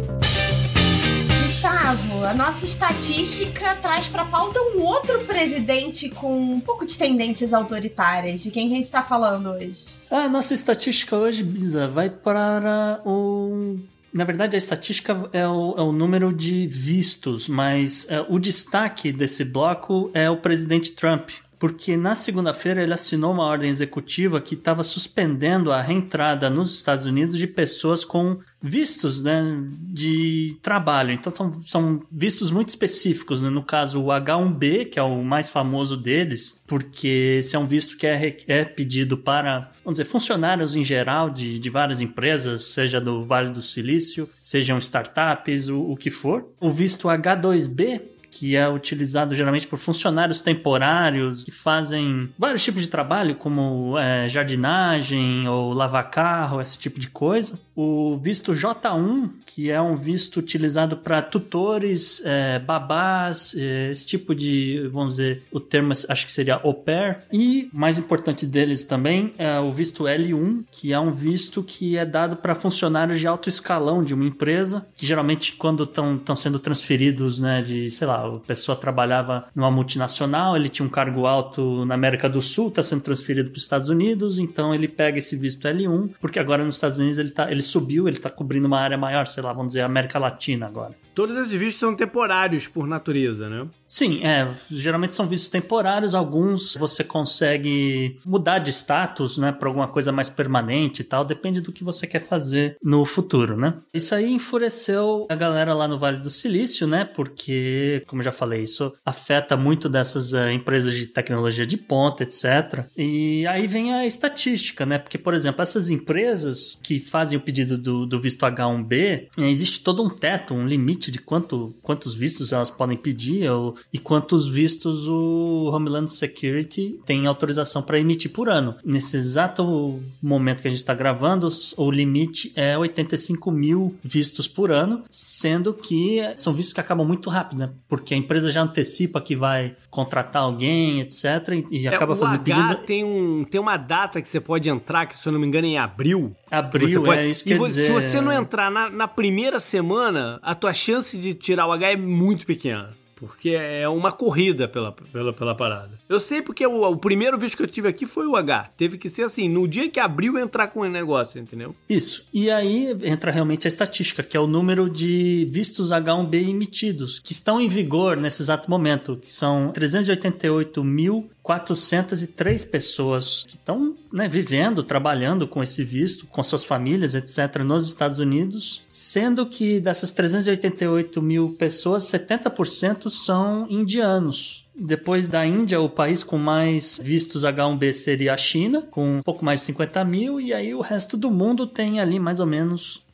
[1.47, 6.97] Está Gustavo, a nossa estatística traz pra pauta um outro presidente com um pouco de
[6.99, 8.43] tendências autoritárias.
[8.43, 9.87] De quem a gente tá falando hoje?
[10.11, 13.79] A nossa estatística hoje, Bisa, vai para o
[14.13, 19.11] na verdade, a estatística é o, é o número de vistos, mas é, o destaque
[19.11, 21.31] desse bloco é o presidente Trump.
[21.65, 27.07] Porque na segunda-feira ele assinou uma ordem executiva que estava suspendendo a reentrada nos Estados
[27.07, 29.43] Unidos de pessoas com vistos né,
[29.81, 31.13] de trabalho.
[31.13, 33.41] Então são, são vistos muito específicos.
[33.41, 33.49] Né?
[33.49, 37.97] No caso, o H1B, que é o mais famoso deles, porque esse é um visto
[37.97, 43.01] que é, é pedido para, vamos dizer, funcionários em geral de, de várias empresas, seja
[43.01, 46.47] do Vale do Silício, sejam startups, o, o que for.
[46.61, 52.89] O visto H2B que é utilizado geralmente por funcionários temporários que fazem vários tipos de
[52.89, 57.59] trabalho, como é, jardinagem ou lavar carro, esse tipo de coisa.
[57.77, 64.35] O visto J1, que é um visto utilizado para tutores, é, babás, é, esse tipo
[64.35, 67.19] de, vamos dizer, o termo acho que seria au pair.
[67.33, 72.05] E, mais importante deles também, é o visto L1, que é um visto que é
[72.05, 77.39] dado para funcionários de alto escalão de uma empresa, que geralmente quando estão sendo transferidos,
[77.39, 81.95] né, de, sei lá, a pessoa trabalhava numa multinacional, ele tinha um cargo alto na
[81.95, 85.67] América do Sul, está sendo transferido para os Estados Unidos, então ele pega esse visto
[85.67, 88.97] L1, porque agora nos Estados Unidos ele, tá, ele subiu, ele está cobrindo uma área
[88.99, 90.95] maior, sei lá, vamos dizer, América Latina agora.
[91.15, 93.67] Todos esses vistos são temporários por natureza, né?
[93.87, 94.51] Sim, é.
[94.71, 96.15] Geralmente são vistos temporários.
[96.15, 101.25] Alguns você consegue mudar de status, né, para alguma coisa mais permanente e tal.
[101.25, 103.75] Depende do que você quer fazer no futuro, né?
[103.93, 107.05] Isso aí enfureceu a galera lá no Vale do Silício, né?
[107.05, 112.87] Porque, como já falei, isso afeta muito dessas uh, empresas de tecnologia de ponta, etc.
[112.97, 114.99] E aí vem a estatística, né?
[114.99, 120.03] Porque, por exemplo, essas empresas que fazem o pedido do, do visto H1B, existe todo
[120.03, 124.47] um teto, um limite limite de quanto, quantos vistos elas podem pedir ou, e quantos
[124.47, 128.77] vistos o Homeland Security tem autorização para emitir por ano.
[128.85, 134.71] Nesse exato momento que a gente está gravando, o limite é 85 mil vistos por
[134.71, 137.71] ano, sendo que são vistos que acabam muito rápido, né?
[137.89, 141.25] Porque a empresa já antecipa que vai contratar alguém, etc.
[141.71, 142.75] E, é, acaba fazendo pedido.
[142.87, 145.67] Tem, um, tem uma data que você pode entrar, que se eu não me engano
[145.67, 146.35] é em abril.
[146.55, 147.21] Abril, pode...
[147.21, 151.17] é isso que você, Se você não entrar na, na primeira semana, a tua chance
[151.19, 152.91] de tirar o H é muito pequena.
[153.15, 155.99] Porque é uma corrida pela, pela, pela parada.
[156.09, 158.71] Eu sei porque o, o, primeiro vídeo que eu tive aqui foi o H.
[158.77, 161.75] Teve que ser assim, no dia que abriu entrar com o negócio, entendeu?
[161.89, 162.27] Isso.
[162.33, 167.33] E aí entra realmente a estatística, que é o número de vistos H1B emitidos, que
[167.33, 174.27] estão em vigor nesse exato momento, que são 388 mil 403 pessoas que estão né,
[174.27, 180.11] vivendo, trabalhando com esse visto, com suas famílias, etc., nos Estados Unidos, sendo que dessas
[180.11, 184.67] 388 mil pessoas, 70% são indianos.
[184.75, 189.45] Depois da Índia, o país com mais vistos H1B seria a China, com um pouco
[189.45, 193.05] mais de 50 mil, e aí o resto do mundo tem ali mais ou menos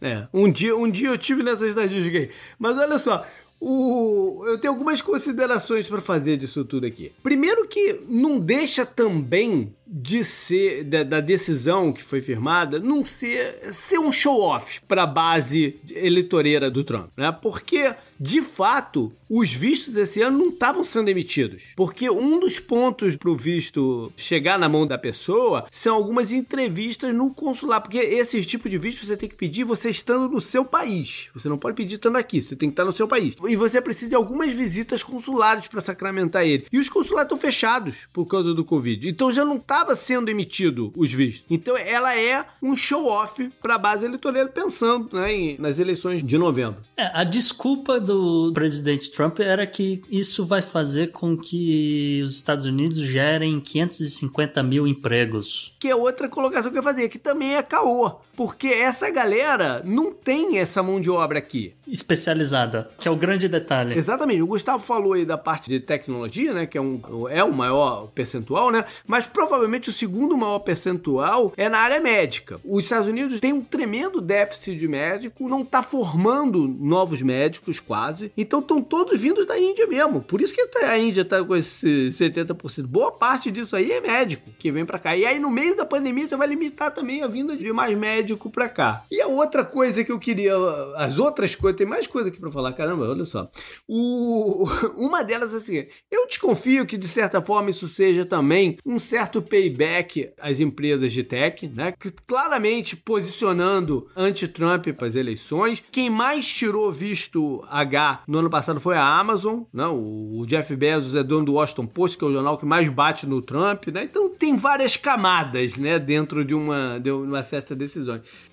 [0.00, 2.30] é, um dia, um dia eu tive nessa estatística aí.
[2.58, 3.24] Mas olha só,
[3.60, 7.12] o, eu tenho algumas considerações para fazer disso tudo aqui.
[7.22, 13.72] Primeiro que não deixa também de ser da, da, decisão que foi firmada não ser
[13.72, 17.30] ser um show off para a base eleitoreira do Trump, né?
[17.30, 23.14] Porque de fato os vistos esse ano não estavam sendo emitidos, porque um dos pontos
[23.16, 28.44] para o visto chegar na mão da pessoa são algumas entrevistas no consulado, porque esse
[28.44, 31.30] tipo de visto você tem que pedir você estando no seu país.
[31.34, 33.34] Você não pode pedir estando aqui, você tem que estar no seu país.
[33.48, 36.66] E você precisa de algumas visitas consulares para sacramentar ele.
[36.72, 39.08] E os consulados estão fechados por causa do Covid.
[39.08, 41.44] Então já não estava sendo emitido os vistos.
[41.50, 46.38] Então ela é um show-off para a base eleitoral pensando né, em, nas eleições de
[46.38, 46.80] novembro.
[46.96, 52.64] É, a desculpa do presidente Trump era que isso vai fazer com que os Estados
[52.64, 55.74] Unidos gerem 550 mil empregos.
[55.78, 58.12] Que é outra colocação que eu fazia, que também é caô.
[58.36, 61.74] Porque essa galera não tem essa mão de obra aqui.
[61.86, 63.96] Especializada, que é o grande detalhe.
[63.96, 64.42] Exatamente.
[64.42, 66.66] O Gustavo falou aí da parte de tecnologia, né?
[66.66, 68.84] Que é, um, é o maior percentual, né?
[69.06, 72.60] Mas provavelmente o segundo maior percentual é na área médica.
[72.64, 78.30] Os Estados Unidos têm um tremendo déficit de médico, não está formando novos médicos quase.
[78.36, 80.20] Então estão todos vindos da Índia mesmo.
[80.20, 82.86] Por isso que tá, a Índia está com esse 70%.
[82.86, 85.16] Boa parte disso aí é médico que vem para cá.
[85.16, 88.25] E aí no meio da pandemia você vai limitar também a vinda de mais médicos
[88.26, 89.04] médico pra cá.
[89.10, 90.54] E a outra coisa que eu queria.
[90.96, 93.48] As outras coisas, tem mais coisa aqui pra falar, caramba, olha só.
[93.86, 98.78] O, uma delas é o seguinte: eu desconfio que, de certa forma, isso seja também
[98.84, 101.94] um certo payback às empresas de tech, né?
[102.26, 105.82] Claramente posicionando anti-Trump para as eleições.
[105.92, 109.86] Quem mais tirou visto H no ano passado foi a Amazon, né?
[109.86, 113.26] O Jeff Bezos é dono do Washington Post, que é o jornal que mais bate
[113.26, 114.04] no Trump, né?
[114.04, 117.76] Então tem várias camadas, né, dentro de uma, de uma certa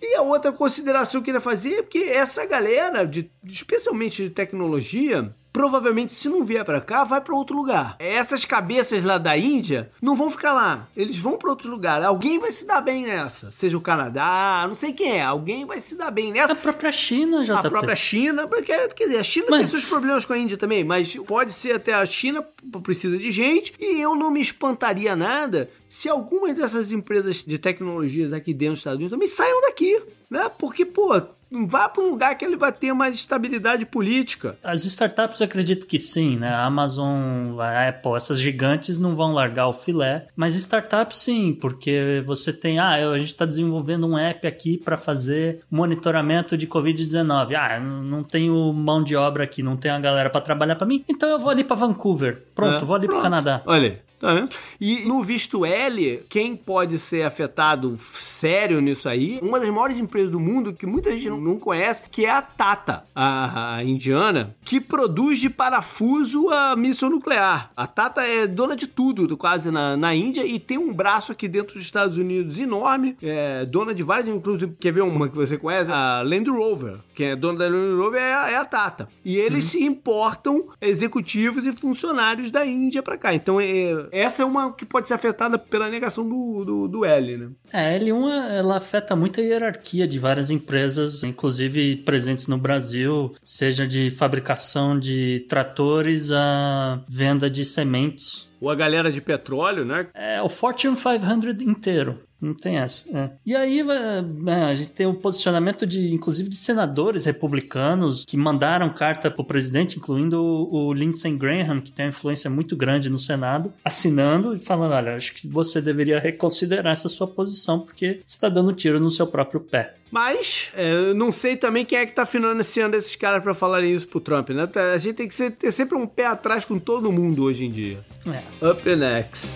[0.01, 4.29] E a outra consideração que eu queria fazer é porque essa galera, de, especialmente de
[4.29, 7.95] tecnologia, provavelmente se não vier para cá, vai para outro lugar.
[7.99, 12.03] Essas cabeças lá da Índia não vão ficar lá, eles vão para outro lugar.
[12.03, 15.79] Alguém vai se dar bem nessa, seja o Canadá, não sei quem é, alguém vai
[15.79, 16.53] se dar bem nessa.
[16.53, 19.61] A própria China já A própria China, porque quer dizer, a China mas...
[19.61, 22.43] tem seus problemas com a Índia também, mas pode ser até a China
[22.81, 28.33] precisa de gente e eu não me espantaria nada se algumas dessas empresas de tecnologias
[28.33, 30.49] aqui dentro dos Estados Unidos também saiam daqui, né?
[30.57, 31.21] Porque, pô,
[31.67, 34.57] vá para um lugar que ele vai ter mais estabilidade política.
[34.63, 36.49] As startups acredito que sim, né?
[36.49, 42.23] A Amazon, a Apple, essas gigantes não vão largar o filé, mas startups sim, porque
[42.25, 47.55] você tem, ah, a gente está desenvolvendo um app aqui para fazer monitoramento de Covid-19.
[47.55, 51.03] Ah, não tenho mão de obra aqui, não tenho a galera para trabalhar para mim,
[51.07, 52.43] então eu vou ali para Vancouver.
[52.55, 53.61] Pronto, é, vou ali para o Canadá.
[53.65, 54.47] Olha, Tá
[54.79, 60.31] e no visto L, quem pode ser afetado sério nisso aí, uma das maiores empresas
[60.31, 64.79] do mundo que muita gente não conhece, que é a Tata, a, a indiana, que
[64.79, 67.71] produz de parafuso a míssil nuclear.
[67.75, 71.49] A Tata é dona de tudo, quase na, na Índia, e tem um braço aqui
[71.49, 75.57] dentro dos Estados Unidos enorme, é dona de várias, inclusive, quer ver uma que você
[75.57, 75.91] conhece?
[75.91, 76.95] A Land Rover.
[77.13, 79.07] Quem é dona da Land Rover é a, é a Tata.
[79.23, 79.69] E eles uhum.
[79.69, 83.33] se importam executivos e funcionários da Índia para cá.
[83.33, 87.37] Então, é, essa é uma que pode ser afetada pela negação do, do, do L,
[87.37, 87.49] né?
[87.71, 93.33] É, a L1 ela afeta muito a hierarquia de várias empresas, inclusive presentes no Brasil,
[93.43, 98.51] seja de fabricação de tratores a venda de sementes.
[98.63, 100.07] Ou a galera de petróleo, né?
[100.13, 102.21] É, o Fortune 500 inteiro.
[102.39, 103.09] Não tem essa.
[103.17, 103.29] É.
[103.45, 108.93] E aí é, a gente tem o posicionamento de, inclusive, de senadores republicanos que mandaram
[108.93, 113.09] carta para o presidente, incluindo o, o Lindsey Graham, que tem uma influência muito grande
[113.09, 118.21] no Senado, assinando e falando: olha, acho que você deveria reconsiderar essa sua posição, porque
[118.25, 119.95] você está dando tiro no seu próprio pé.
[120.13, 123.95] Mas, é, eu não sei também quem é que tá financiando esses caras para falarem
[123.95, 124.69] isso pro Trump, né?
[124.93, 127.71] A gente tem que ser, ter sempre um pé atrás com todo mundo hoje em
[127.71, 128.05] dia.
[128.27, 128.69] É.
[128.69, 129.49] Up next.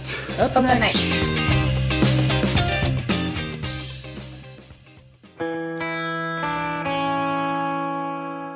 [0.44, 0.98] Up, Up next.
[0.98, 1.58] next.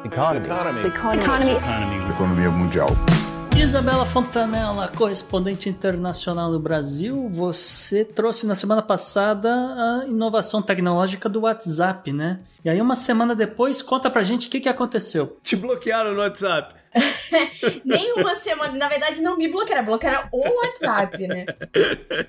[0.03, 0.47] Economy.
[0.47, 0.87] Economy.
[0.87, 1.51] Economy.
[1.51, 2.11] Economy.
[2.11, 2.89] Economia mundial.
[3.61, 11.41] Isabela Fontanella, correspondente internacional do Brasil, você trouxe na semana passada a inovação tecnológica do
[11.41, 12.39] WhatsApp, né?
[12.65, 15.37] E aí, uma semana depois, conta pra gente o que, que aconteceu.
[15.43, 16.73] Te bloquearam no WhatsApp.
[17.85, 18.77] nem uma semana.
[18.77, 21.45] Na verdade, não me bloquearam, bloquearam o WhatsApp, né?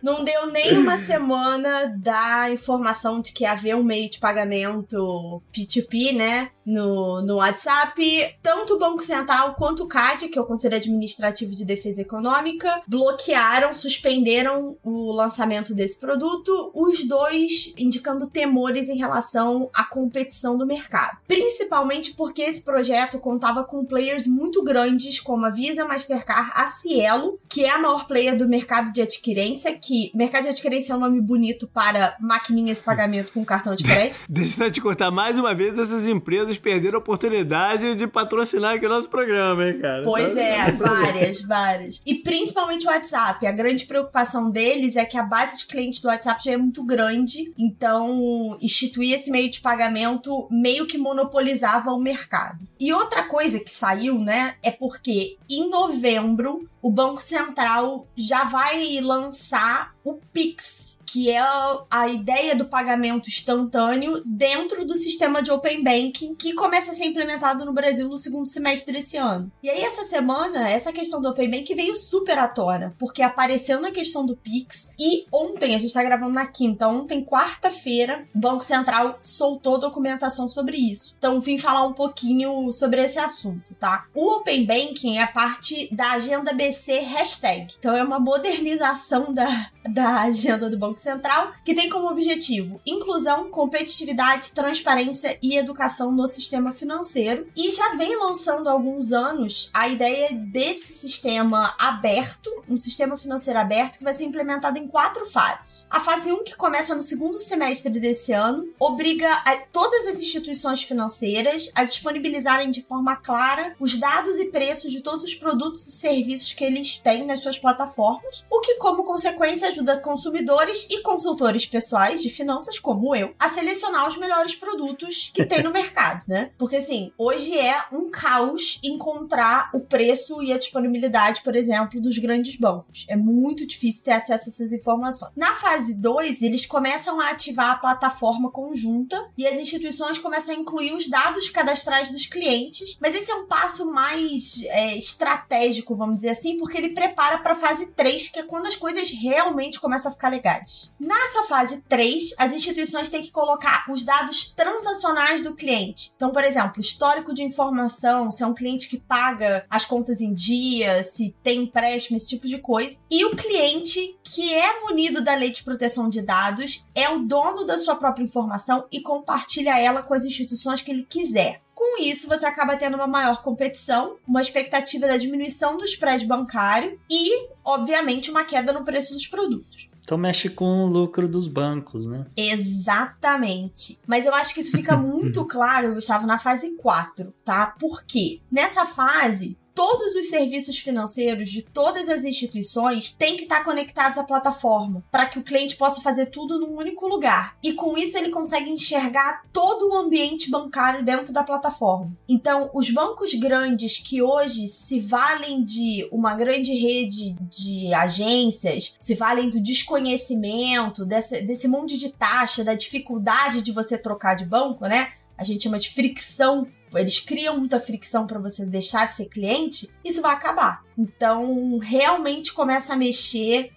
[0.03, 6.14] Não deu nem uma semana da informação de que havia um meio de pagamento P2P,
[6.14, 6.51] né?
[6.64, 8.37] No, no WhatsApp.
[8.42, 12.83] Tanto o Banco Central quanto o CAD, que é o Conselho Administrativo de Defesa Econômica,
[12.87, 20.66] bloquearam, suspenderam o lançamento desse produto, os dois indicando temores em relação à competição do
[20.66, 21.18] mercado.
[21.27, 27.38] Principalmente porque esse projeto contava com players muito grandes como a Visa, Mastercard, a Cielo,
[27.48, 31.01] que é a maior player do mercado de adquirência, que mercado de adquirência é um
[31.01, 34.25] nome bonito para maquininhas de pagamento com cartão de crédito.
[34.29, 38.87] Deixa eu te contar, mais uma vez essas empresas perderam a oportunidade de patrocinar aqui
[38.87, 40.03] o nosso programa, hein, cara?
[40.03, 42.03] Pois é, várias, várias.
[42.05, 43.47] E principalmente o WhatsApp.
[43.47, 46.85] A grande preocupação deles é que a base de clientes do WhatsApp já é muito
[46.85, 52.67] grande, então instituir esse meio de pagamento meio que monopolizava o mercado.
[52.79, 59.01] E outra coisa que saiu, né, é porque em novembro o Banco Central já vai
[59.01, 61.44] lançar o Pix, que é
[61.90, 67.05] a ideia do pagamento instantâneo dentro do sistema de Open Banking, que começa a ser
[67.05, 69.53] implementado no Brasil no segundo semestre desse ano.
[69.62, 73.79] E aí, essa semana, essa questão do Open Banking veio super à tona, porque apareceu
[73.79, 78.38] na questão do Pix, e ontem, a gente tá gravando na quinta, ontem, quarta-feira, o
[78.38, 81.14] Banco Central soltou documentação sobre isso.
[81.18, 84.07] Então, vim falar um pouquinho sobre esse assunto, tá?
[84.14, 87.75] O Open Banking é parte da agenda BC hashtag.
[87.79, 93.51] Então, é uma modernização da, da agenda do Banco Central, que tem como objetivo inclusão,
[93.51, 97.49] competitividade, transparência e educação no sistema financeiro.
[97.57, 103.59] E já vem lançando há alguns anos a ideia desse sistema aberto, um sistema financeiro
[103.59, 105.85] aberto que vai ser implementado em quatro fases.
[105.90, 109.29] A fase 1, que começa no segundo semestre desse ano, obriga
[109.73, 115.25] todas as instituições financeiras a disponibilizarem de forma clara os dados e preços de todos
[115.25, 119.99] os produtos e serviços que eles têm nas suas plataformas, o que, como consequência, ajuda
[119.99, 125.62] consumidores e consultores pessoais de finanças, como eu, a selecionar os melhores produtos que tem
[125.62, 126.51] no mercado, né?
[126.59, 132.18] Porque, assim, hoje é um caos encontrar o preço e a disponibilidade, por exemplo, dos
[132.18, 133.05] grandes bancos.
[133.09, 135.33] É muito difícil ter acesso a essas informações.
[135.37, 140.59] Na fase 2, eles começam a ativar a plataforma conjunta e as instituições começam a
[140.59, 146.16] incluir os dados cadastrais dos clientes, mas esse é um passo mais é, estratégico, vamos
[146.16, 149.62] dizer assim, porque ele prepara para a fase 3, que é quando as coisas realmente
[149.71, 150.93] começam a ficar legais.
[150.99, 156.13] Nessa fase 3, as instituições têm que colocar os dados transacionais do cliente.
[156.17, 160.35] Então, por exemplo, histórico de informação, se é um cliente que paga as contas em
[160.35, 162.99] dia, se tem empréstimo, esse tipo de coisa.
[163.11, 167.65] E o cliente que é munido da lei de proteção de dados é o dono
[167.65, 171.62] da sua própria informação e compartilha ela com as instituições que ele quiser.
[171.75, 176.99] Com isso, você acaba tendo uma maior competição, uma expectativa da diminuição do spread bancário
[177.11, 179.89] e, obviamente, uma queda no preço dos produtos.
[180.05, 182.27] Então mexe com o lucro dos bancos, né?
[182.37, 184.01] Exatamente.
[184.07, 187.66] Mas eu acho que isso fica muito claro, Gustavo, na fase 4, tá?
[187.79, 188.41] Por quê?
[188.51, 194.25] Nessa fase, todos os serviços financeiros de todas as instituições têm que estar conectados à
[194.25, 197.57] plataforma para que o cliente possa fazer tudo num único lugar.
[197.62, 202.16] E com isso ele consegue enxergar todo o ambiente bancário dentro da plataforma.
[202.29, 209.14] Então, os bancos grandes que hoje se valem de uma grande rede de agências, se
[209.14, 214.87] valem do desconhecimento, desse, desse monte de taxa, da dificuldade de você trocar de banco,
[214.87, 215.12] né?
[215.37, 216.68] A gente chama de fricção
[216.99, 220.84] eles criam muita fricção para você deixar de ser cliente, isso vai acabar.
[220.97, 223.72] Então, realmente começa a mexer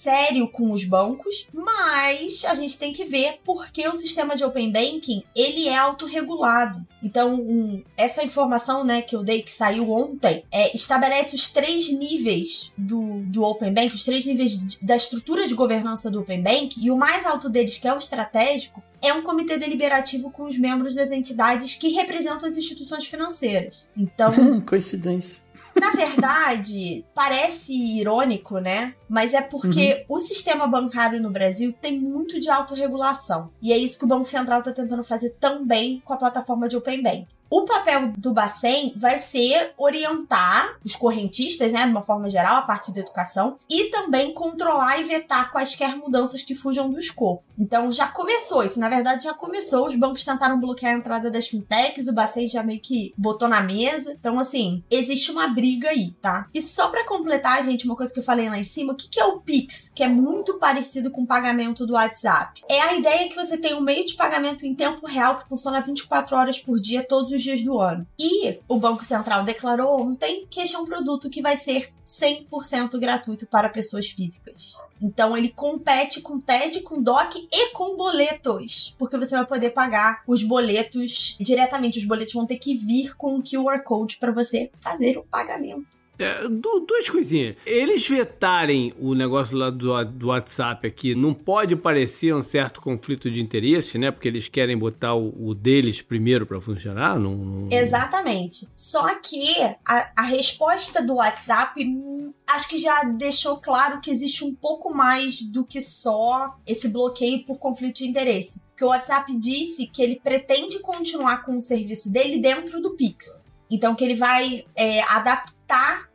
[0.00, 4.72] sério com os bancos, mas a gente tem que ver porque o sistema de open
[4.72, 6.86] banking ele é autorregulado.
[7.02, 11.90] Então, um, essa informação né, que eu dei que saiu ontem é, estabelece os três
[11.90, 16.74] níveis do, do open bank, os três níveis da estrutura de governança do open bank,
[16.78, 20.58] e o mais alto deles, que é o estratégico, é um comitê deliberativo com os
[20.58, 23.86] membros das entidades que representam as instituições financeiras.
[23.96, 24.32] Então,
[24.62, 25.42] coincidência.
[25.78, 28.94] Na verdade, parece irônico, né?
[29.08, 30.16] Mas é porque uhum.
[30.16, 33.50] o sistema bancário no Brasil tem muito de autorregulação.
[33.60, 36.76] E é isso que o Banco Central está tentando fazer também com a plataforma de
[36.76, 37.26] Open Bank.
[37.52, 42.62] O papel do Bacen vai ser orientar os correntistas, né, de uma forma geral, a
[42.62, 47.42] parte da educação, e também controlar e vetar quaisquer mudanças que fujam do escopo.
[47.60, 49.86] Então já começou, isso na verdade já começou.
[49.86, 53.60] Os bancos tentaram bloquear a entrada das fintechs, o Bacen já meio que botou na
[53.60, 54.16] mesa.
[54.18, 56.48] Então, assim, existe uma briga aí, tá?
[56.54, 59.08] E só para completar, gente, uma coisa que eu falei lá em cima, o que,
[59.08, 59.92] que é o Pix?
[59.94, 62.62] Que é muito parecido com o pagamento do WhatsApp.
[62.68, 65.82] É a ideia que você tem um meio de pagamento em tempo real que funciona
[65.82, 68.06] 24 horas por dia, todos os dias do ano.
[68.18, 72.98] E o Banco Central declarou ontem que este é um produto que vai ser 100%
[72.98, 74.76] gratuito para pessoas físicas.
[75.00, 80.22] Então ele compete com TED, com DOC e com boletos, porque você vai poder pagar
[80.26, 81.98] os boletos diretamente.
[81.98, 85.99] Os boletos vão ter que vir com o QR Code para você fazer o pagamento.
[86.22, 87.56] É, duas coisinhas.
[87.64, 93.30] Eles vetarem o negócio lá do, do WhatsApp aqui não pode parecer um certo conflito
[93.30, 94.10] de interesse, né?
[94.10, 97.18] Porque eles querem botar o, o deles primeiro para funcionar.
[97.18, 98.68] Não, não, Exatamente.
[98.74, 99.42] Só que
[99.84, 104.94] a, a resposta do WhatsApp hum, acho que já deixou claro que existe um pouco
[104.94, 108.60] mais do que só esse bloqueio por conflito de interesse.
[108.70, 113.46] Porque o WhatsApp disse que ele pretende continuar com o serviço dele dentro do Pix.
[113.70, 115.59] Então, que ele vai é, adaptar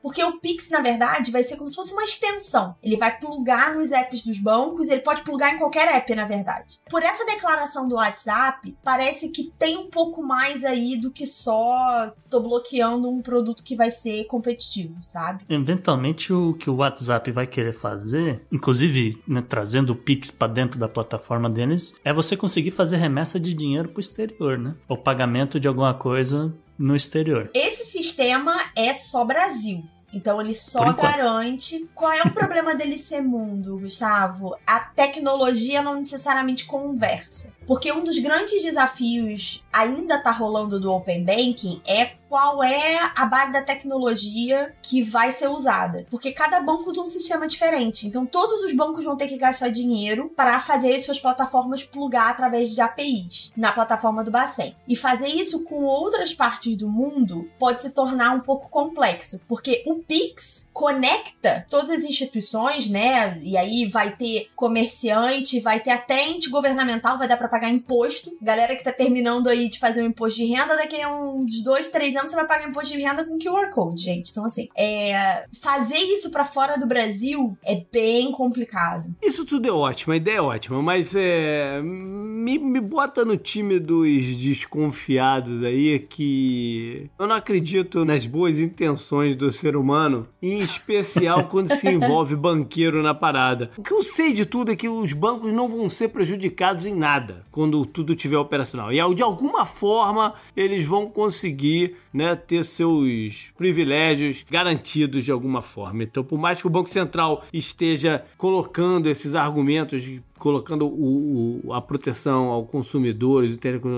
[0.02, 2.76] porque o Pix, na verdade, vai ser como se fosse uma extensão.
[2.82, 6.80] Ele vai plugar nos apps dos bancos, ele pode plugar em qualquer app, na verdade.
[6.90, 12.14] Por essa declaração do WhatsApp, parece que tem um pouco mais aí do que só
[12.30, 15.44] tô bloqueando um produto que vai ser competitivo, sabe?
[15.50, 20.80] Eventualmente, o que o WhatsApp vai querer fazer, inclusive né, trazendo o Pix para dentro
[20.80, 24.76] da plataforma deles, é você conseguir fazer remessa de dinheiro pro exterior, né?
[24.88, 27.50] Ou pagamento de alguma coisa no exterior.
[27.54, 29.84] Esse sistema é só Brasil.
[30.14, 31.90] Então ele só garante.
[31.94, 34.56] Qual é o problema dele ser mundo, Gustavo?
[34.66, 37.54] A tecnologia não necessariamente conversa.
[37.66, 43.26] Porque um dos grandes desafios ainda tá rolando do Open Banking é qual é a
[43.26, 46.06] base da tecnologia que vai ser usada.
[46.10, 48.08] Porque cada banco usa um sistema diferente.
[48.08, 52.72] Então, todos os bancos vão ter que gastar dinheiro para fazer suas plataformas plugar através
[52.72, 54.76] de APIs na plataforma do Bacen.
[54.88, 59.84] E fazer isso com outras partes do mundo pode se tornar um pouco complexo, porque
[59.86, 63.40] o Pix conecta todas as instituições, né?
[63.42, 68.38] E aí vai ter comerciante, vai ter até ente governamental, vai dar para pagar imposto.
[68.42, 71.64] Galera que tá terminando aí de fazer o um imposto de renda, daqui a uns
[71.64, 74.30] dois, três anos você vai pagar imposto de renda com QR Code, gente.
[74.30, 75.46] Então, assim, é...
[75.62, 79.16] fazer isso para fora do Brasil é bem complicado.
[79.24, 81.82] Isso tudo é ótimo, a ideia é ótima, mas é...
[81.82, 89.36] me, me bota no time dos desconfiados aí que eu não acredito nas boas intenções
[89.36, 93.72] do ser humano, em especial quando se envolve banqueiro na parada.
[93.78, 96.94] O que eu sei de tudo é que os bancos não vão ser prejudicados em
[96.94, 98.92] nada quando tudo tiver operacional.
[98.92, 106.04] E de alguma forma eles vão conseguir né, ter seus privilégios garantidos de alguma forma.
[106.04, 111.80] Então, por mais que o Banco Central esteja colocando esses argumentos colocando o, o, a
[111.80, 113.46] proteção ao consumidor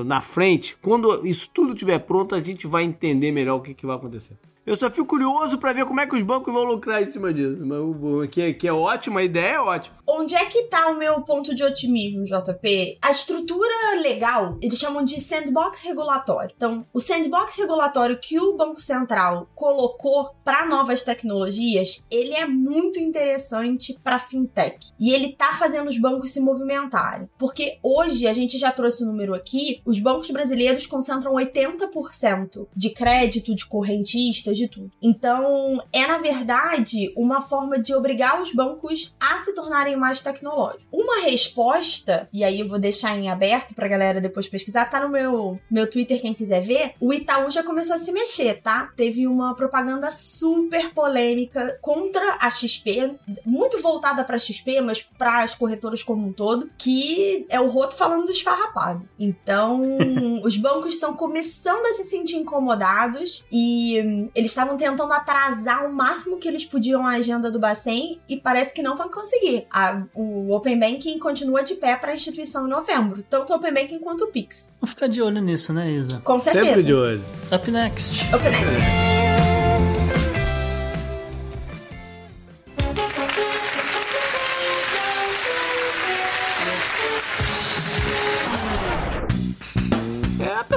[0.05, 3.87] na frente, quando isso tudo estiver pronto, a gente vai entender melhor o que, que
[3.87, 4.37] vai acontecer.
[4.67, 7.33] Eu só fico curioso para ver como é que os bancos vão lucrar em cima
[7.33, 7.57] disso.
[7.61, 9.95] Mas o que, é, que é a ideia é ótima.
[10.05, 12.97] Onde é que tá o meu ponto de otimismo, JP?
[13.01, 16.53] A estrutura legal, eles chamam de sandbox regulatório.
[16.53, 22.99] Então, o sandbox regulatório que o Banco Central colocou para novas tecnologias, ele é muito
[22.99, 24.91] interessante para fintech.
[24.99, 27.29] E ele tá fazendo os bancos se movimentarem.
[27.37, 32.89] Porque hoje, a gente já trouxe o número aqui, os bancos brasileiros concentram 80% de
[32.89, 34.91] crédito de correntistas de tudo.
[35.01, 40.85] Então, é na verdade uma forma de obrigar os bancos a se tornarem mais tecnológicos.
[40.91, 45.09] Uma resposta, e aí eu vou deixar em aberto pra galera depois pesquisar, tá no
[45.09, 46.93] meu, meu Twitter, quem quiser ver.
[46.99, 48.91] O Itaú já começou a se mexer, tá?
[48.95, 55.55] Teve uma propaganda super polêmica contra a XP, muito voltada pra XP, mas para as
[55.55, 59.07] corretoras como um todo, que é o roto falando do esfarrapado.
[59.19, 59.81] Então,
[60.43, 65.93] os bancos estão começando a se sentir incomodados e hum, eles estavam tentando atrasar o
[65.93, 69.67] máximo que eles podiam a agenda do Bacen e parece que não vão conseguir.
[69.69, 73.73] A, o Open Banking continua de pé para a instituição em novembro, tanto o Open
[73.73, 74.73] Banking quanto o Pix.
[74.79, 76.21] Vamos ficar de olho nisso, né, Isa?
[76.21, 76.65] Com certeza.
[76.65, 77.23] Sempre de olho.
[77.51, 78.23] Up next.
[78.33, 79.26] Up next.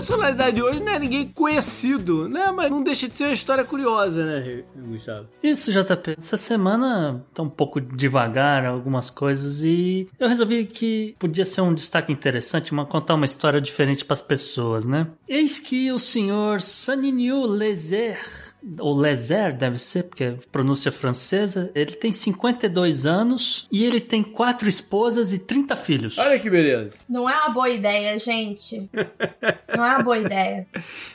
[0.00, 2.50] Personalidade de hoje não é ninguém conhecido, né?
[2.50, 5.28] Mas não deixa de ser uma história curiosa, né, Gustavo?
[5.42, 6.16] Isso, JP.
[6.18, 11.74] Essa semana tá um pouco devagar algumas coisas e eu resolvi que podia ser um
[11.74, 15.06] destaque interessante, uma, contar uma história diferente para as pessoas, né?
[15.28, 18.18] Eis que o senhor Saniniu Lezer
[18.78, 21.70] ou Lezer deve ser, porque é pronúncia francesa.
[21.74, 26.18] Ele tem 52 anos e ele tem quatro esposas e 30 filhos.
[26.18, 26.94] Olha que beleza.
[27.08, 28.88] Não é uma boa ideia, gente.
[29.76, 30.66] não é uma boa ideia.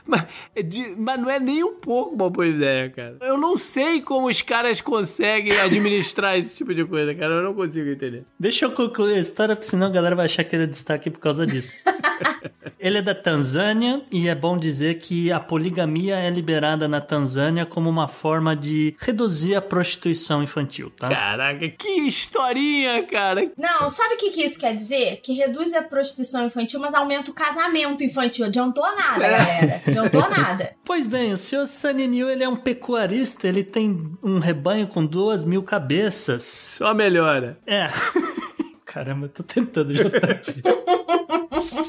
[0.06, 0.24] Mas,
[0.56, 0.64] é
[0.98, 3.18] mas, não é nem um pouco uma boa ideia, cara.
[3.22, 7.36] Eu não sei como os caras conseguem administrar esse tipo de coisa, cara.
[7.36, 8.26] Eu não consigo entender.
[8.40, 11.10] Deixa eu concluir a história, porque senão a galera vai achar que ele é destaque
[11.10, 11.74] por causa disso.
[12.80, 17.66] ele é da Tanzânia e é bom dizer que a poligamia é liberada na Tanzânia
[17.66, 21.10] como uma forma de reduzir a prostituição infantil, tá?
[21.10, 23.52] Caraca, que historinha, cara!
[23.58, 25.18] Não, sabe o que, que isso quer dizer?
[25.22, 28.46] Que reduz a prostituição infantil, mas aumenta o casamento infantil.
[28.46, 29.82] Adiantou nada, galera.
[29.86, 30.76] Adiantou nada.
[30.84, 35.06] Pois bem, o senhor Sunny New, ele é um pecuarista, ele tem um rebanho com
[35.06, 36.44] duas mil cabeças.
[36.44, 37.58] Só melhora.
[37.66, 37.88] É.
[38.86, 40.04] Caramba, eu tô tentando já.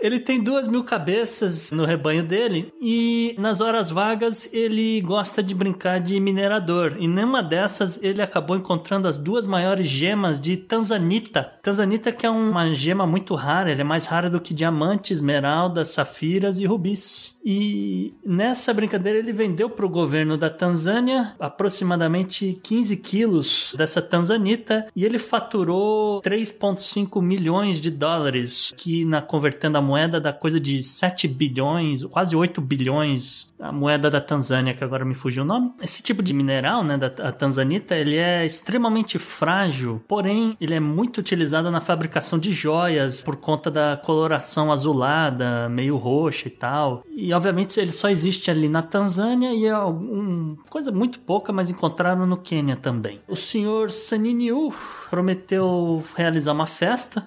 [0.00, 5.54] Ele tem duas mil cabeças no rebanho dele e nas horas vagas ele gosta de
[5.54, 6.96] brincar de minerador.
[6.98, 11.52] E numa dessas ele acabou encontrando as duas maiores gemas de Tanzanita.
[11.62, 15.88] Tanzanita que é uma gema muito rara, ela é mais rara do que diamantes, esmeraldas,
[15.88, 17.38] safiras e rubis.
[17.44, 24.86] E nessa brincadeira ele vendeu para o governo da Tanzânia aproximadamente 15 quilos dessa Tanzanita
[24.94, 30.82] e ele faturou 3,5 milhões de dólares, que na convertendo a moeda da coisa de
[30.82, 35.72] 7 bilhões, quase 8 bilhões, a moeda da Tanzânia, que agora me fugiu o nome.
[35.80, 41.18] Esse tipo de mineral, né, da tanzanita, ele é extremamente frágil, porém ele é muito
[41.18, 47.02] utilizado na fabricação de joias por conta da coloração azulada, meio roxa e tal.
[47.16, 51.70] E obviamente ele só existe ali na Tanzânia e é uma coisa muito pouca, mas
[51.70, 53.20] encontraram no Quênia também.
[53.26, 54.72] O senhor Saniniu
[55.08, 57.26] prometeu realizar uma festa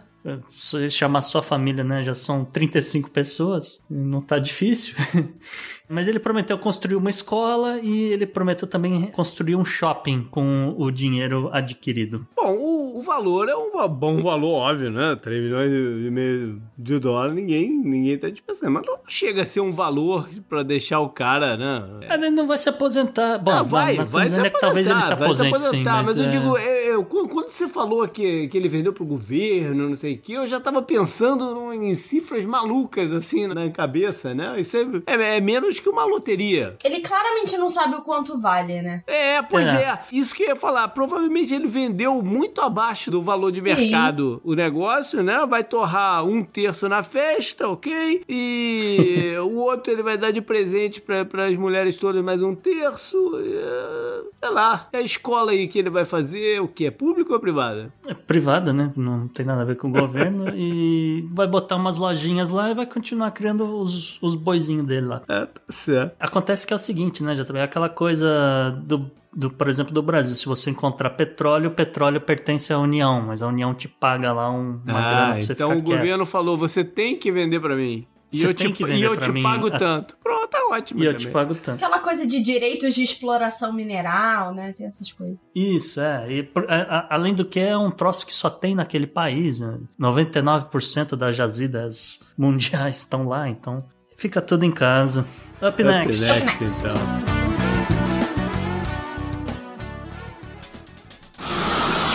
[0.50, 2.04] Se chamar sua família, né?
[2.04, 4.96] Já são 35 pessoas, não tá difícil.
[5.90, 10.90] Mas ele prometeu construir uma escola e ele prometeu também construir um shopping com o
[10.90, 12.26] dinheiro adquirido.
[12.36, 15.18] Bom, o, o valor é um bom valor, óbvio, né?
[15.22, 18.72] 3 milhões e meio de dólares, ninguém, ninguém tá dispensando.
[18.72, 22.08] Mas não chega a ser um valor para deixar o cara, né?
[22.10, 23.38] Ele não vai se aposentar.
[23.40, 25.84] Bom, não, vai, vai, vai se aposentar, que talvez ele se aposente, se sim.
[25.84, 26.30] Mas, mas eu é...
[26.30, 30.34] digo, eu, quando você falou que, que ele vendeu pro governo, não sei o que,
[30.34, 34.60] eu já tava pensando em cifras malucas, assim, na cabeça, né?
[34.60, 36.76] Isso é, é, é menos que uma loteria.
[36.84, 39.04] Ele claramente não sabe o quanto vale, né?
[39.08, 39.84] É, pois é.
[39.84, 40.00] é.
[40.12, 40.88] Isso que eu ia falar.
[40.90, 43.56] Provavelmente ele vendeu muito abaixo do valor Sim.
[43.56, 45.46] de mercado o negócio, né?
[45.46, 48.24] Vai torrar um terço na festa, ok?
[48.28, 53.18] E o outro ele vai dar de presente para as mulheres todas mais um terço.
[53.40, 54.88] E, sei lá.
[54.92, 56.86] É a escola aí que ele vai fazer, o que?
[56.86, 57.92] É público ou privada?
[58.08, 58.92] É privada, né?
[58.96, 60.54] Não tem nada a ver com o governo.
[60.56, 65.22] e vai botar umas lojinhas lá e vai continuar criando os, os boizinhos dele lá.
[65.28, 66.16] É, tá certo.
[66.20, 70.02] Acontece que é o seguinte, né, já também aquela coisa do do, por exemplo, do
[70.02, 70.36] Brasil.
[70.36, 74.52] Se você encontrar petróleo, o petróleo pertence à União, mas a União te paga lá
[74.52, 75.98] um, uma ah, grana pra você então ficar o quieto.
[76.00, 78.06] governo falou, você tem que vender para mim.
[78.32, 79.78] E você eu te, e eu te pago a...
[79.78, 80.16] tanto.
[80.24, 81.04] Pronto, tá ótimo.
[81.04, 81.28] E eu também.
[81.28, 81.84] te pago tanto.
[81.84, 84.72] Aquela coisa de direitos de exploração mineral, né?
[84.72, 85.38] Tem essas coisas.
[85.54, 86.32] Isso, é.
[86.32, 89.60] E, a, além do que é um troço que só tem naquele país.
[89.60, 89.80] Né?
[90.00, 93.84] 99% das jazidas mundiais estão lá, então
[94.16, 95.28] fica tudo em casa.
[95.62, 96.24] Up next.
[96.24, 97.42] Up next, então.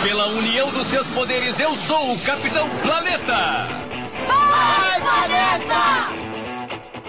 [0.03, 4.06] Pela união dos seus poderes, eu sou o Capitão Planeta!
[4.27, 6.27] Vai, Planeta!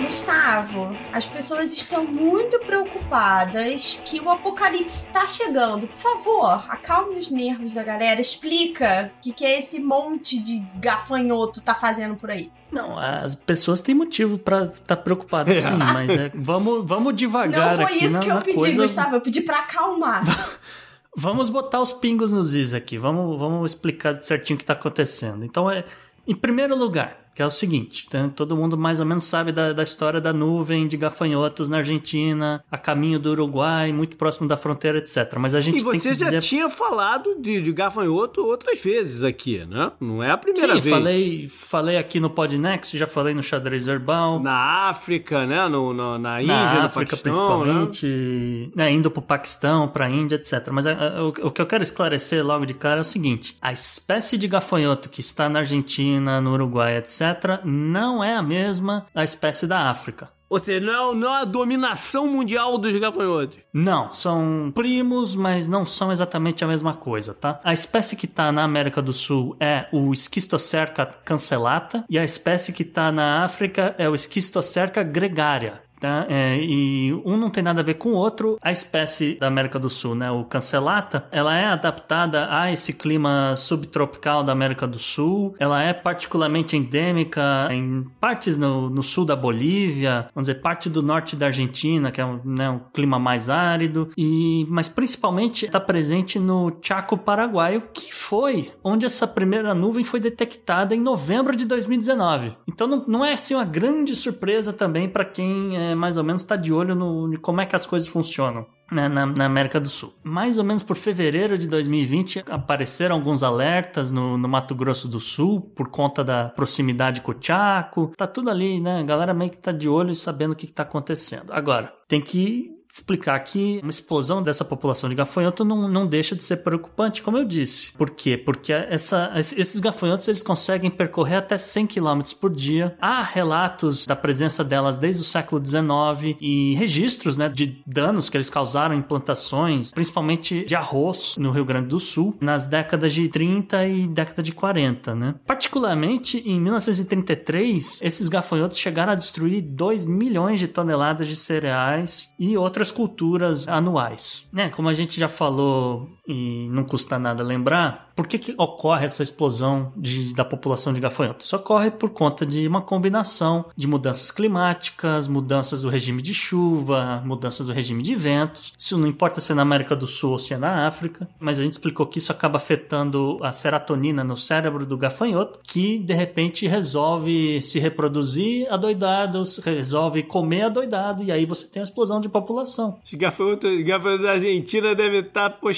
[0.09, 5.87] Gustavo, as pessoas estão muito preocupadas que o apocalipse está chegando.
[5.87, 8.19] Por favor, acalme os nervos da galera.
[8.19, 12.51] Explica o que, que é esse monte de gafanhoto tá fazendo por aí.
[12.73, 17.81] Não, as pessoas têm motivo para estar tá preocupadas sim, mas é, vamos, vamos devagar
[17.81, 18.83] aqui Não foi isso que eu pedi, coisa...
[18.83, 19.17] Gustavo.
[19.17, 20.25] Eu pedi para acalmar.
[21.17, 22.97] vamos botar os pingos nos is aqui.
[22.97, 25.45] Vamos, vamos explicar certinho o que está acontecendo.
[25.45, 25.85] Então, é,
[26.29, 29.73] em primeiro lugar, que é o seguinte: então, todo mundo mais ou menos sabe da,
[29.73, 34.57] da história da nuvem de gafanhotos na Argentina, a caminho do Uruguai, muito próximo da
[34.57, 35.37] fronteira, etc.
[35.39, 36.41] Mas a gente e você já dizer...
[36.41, 39.93] tinha falado de, de gafanhoto outras vezes aqui, né?
[40.01, 40.93] Não é a primeira Sim, vez.
[40.93, 44.41] falei, falei aqui no Podnext, já falei no xadrez verbal.
[44.41, 45.69] Na África, né?
[45.69, 48.87] No, no na Índia, na África, Paquistão, principalmente, né?
[48.87, 48.91] né?
[48.91, 50.71] indo pro Paquistão, pra Índia, etc.
[50.73, 53.57] Mas a, a, o, o que eu quero esclarecer logo de cara é o seguinte:
[53.63, 57.28] a espécie de gafanhoto que está na Argentina, no Uruguai, etc.,
[57.65, 60.31] não não é a mesma da espécie da África.
[60.49, 63.59] Ou seja, não é, não é a dominação mundial dos gafanhotos.
[63.73, 67.61] Não, são primos, mas não são exatamente a mesma coisa, tá?
[67.63, 72.73] A espécie que está na América do Sul é o Schistocerca cancellata e a espécie
[72.73, 75.83] que está na África é o Schistocerca gregária.
[76.01, 76.27] Tá?
[76.29, 78.59] É, e um não tem nada a ver com o outro.
[78.63, 83.55] A espécie da América do Sul, né, o Cancelata, ela é adaptada a esse clima
[83.57, 85.55] subtropical da América do Sul.
[85.59, 91.03] Ela é particularmente endêmica em partes no, no sul da Bolívia, vamos dizer, parte do
[91.03, 95.81] norte da Argentina, que é um, né, um clima mais árido, e mas principalmente está
[95.81, 101.67] presente no Chaco paraguaio, que foi onde essa primeira nuvem foi detectada em novembro de
[101.67, 102.57] 2019.
[102.67, 106.43] Então não, não é assim uma grande surpresa também para quem é, mais ou menos
[106.43, 108.67] está de olho no, como é que as coisas funcionam.
[108.91, 110.15] Né, na, na, América do Sul.
[110.25, 115.21] Mais ou menos por fevereiro de 2020 apareceram alguns alertas no, no, Mato Grosso do
[115.21, 118.15] Sul por conta da proximidade com o Chaco.
[118.17, 119.01] Tá tudo ali, né?
[119.01, 121.53] A galera meio que tá de olho e sabendo o que, que tá acontecendo.
[121.53, 126.43] Agora, tem que explicar que uma explosão dessa população de gafanhoto não, não deixa de
[126.43, 127.93] ser preocupante, como eu disse.
[127.93, 128.37] Por quê?
[128.37, 132.97] Porque essa, esses gafanhotos eles conseguem percorrer até 100 km por dia.
[133.01, 138.37] Há relatos da presença delas desde o século XIX e registros né, de danos que
[138.37, 143.29] eles causaram em plantações, principalmente de arroz no Rio Grande do Sul, nas décadas de
[143.29, 145.15] 30 e década de 40.
[145.15, 145.35] Né?
[145.47, 152.57] Particularmente em 1933, esses gafanhotos chegaram a destruir 2 milhões de toneladas de cereais e
[152.57, 154.47] outras outras culturas anuais.
[154.53, 154.69] Né?
[154.69, 159.23] Como a gente já falou e não custa nada lembrar, por que, que ocorre essa
[159.23, 161.47] explosão de, da população de gafanhotos?
[161.47, 167.23] Isso ocorre por conta de uma combinação de mudanças climáticas, mudanças do regime de chuva,
[167.25, 168.73] mudanças do regime de ventos.
[168.77, 171.59] Isso não importa se é na América do Sul ou se é na África, mas
[171.59, 176.15] a gente explicou que isso acaba afetando a serotonina no cérebro do gafanhoto, que de
[176.15, 182.29] repente resolve se reproduzir adoidado, resolve comer adoidado, e aí você tem a explosão de
[182.29, 185.73] população gafanhotos, gafanhotos da Argentina devem estar pô,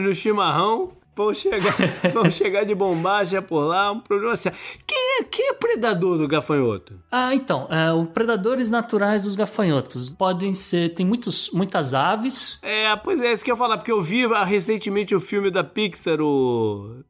[0.00, 1.74] no chimarrão vão chegar,
[2.12, 4.58] vão chegar de bombagem por lá, um problema sério.
[4.86, 6.98] Quem é, quem é predador do gafanhoto?
[7.10, 12.58] Ah, então, é, os predadores naturais dos gafanhotos podem ser, tem muitos, muitas aves.
[12.62, 15.50] É, pois é, isso que eu ia falar, porque eu vi ah, recentemente o filme
[15.50, 17.02] da Pixar, o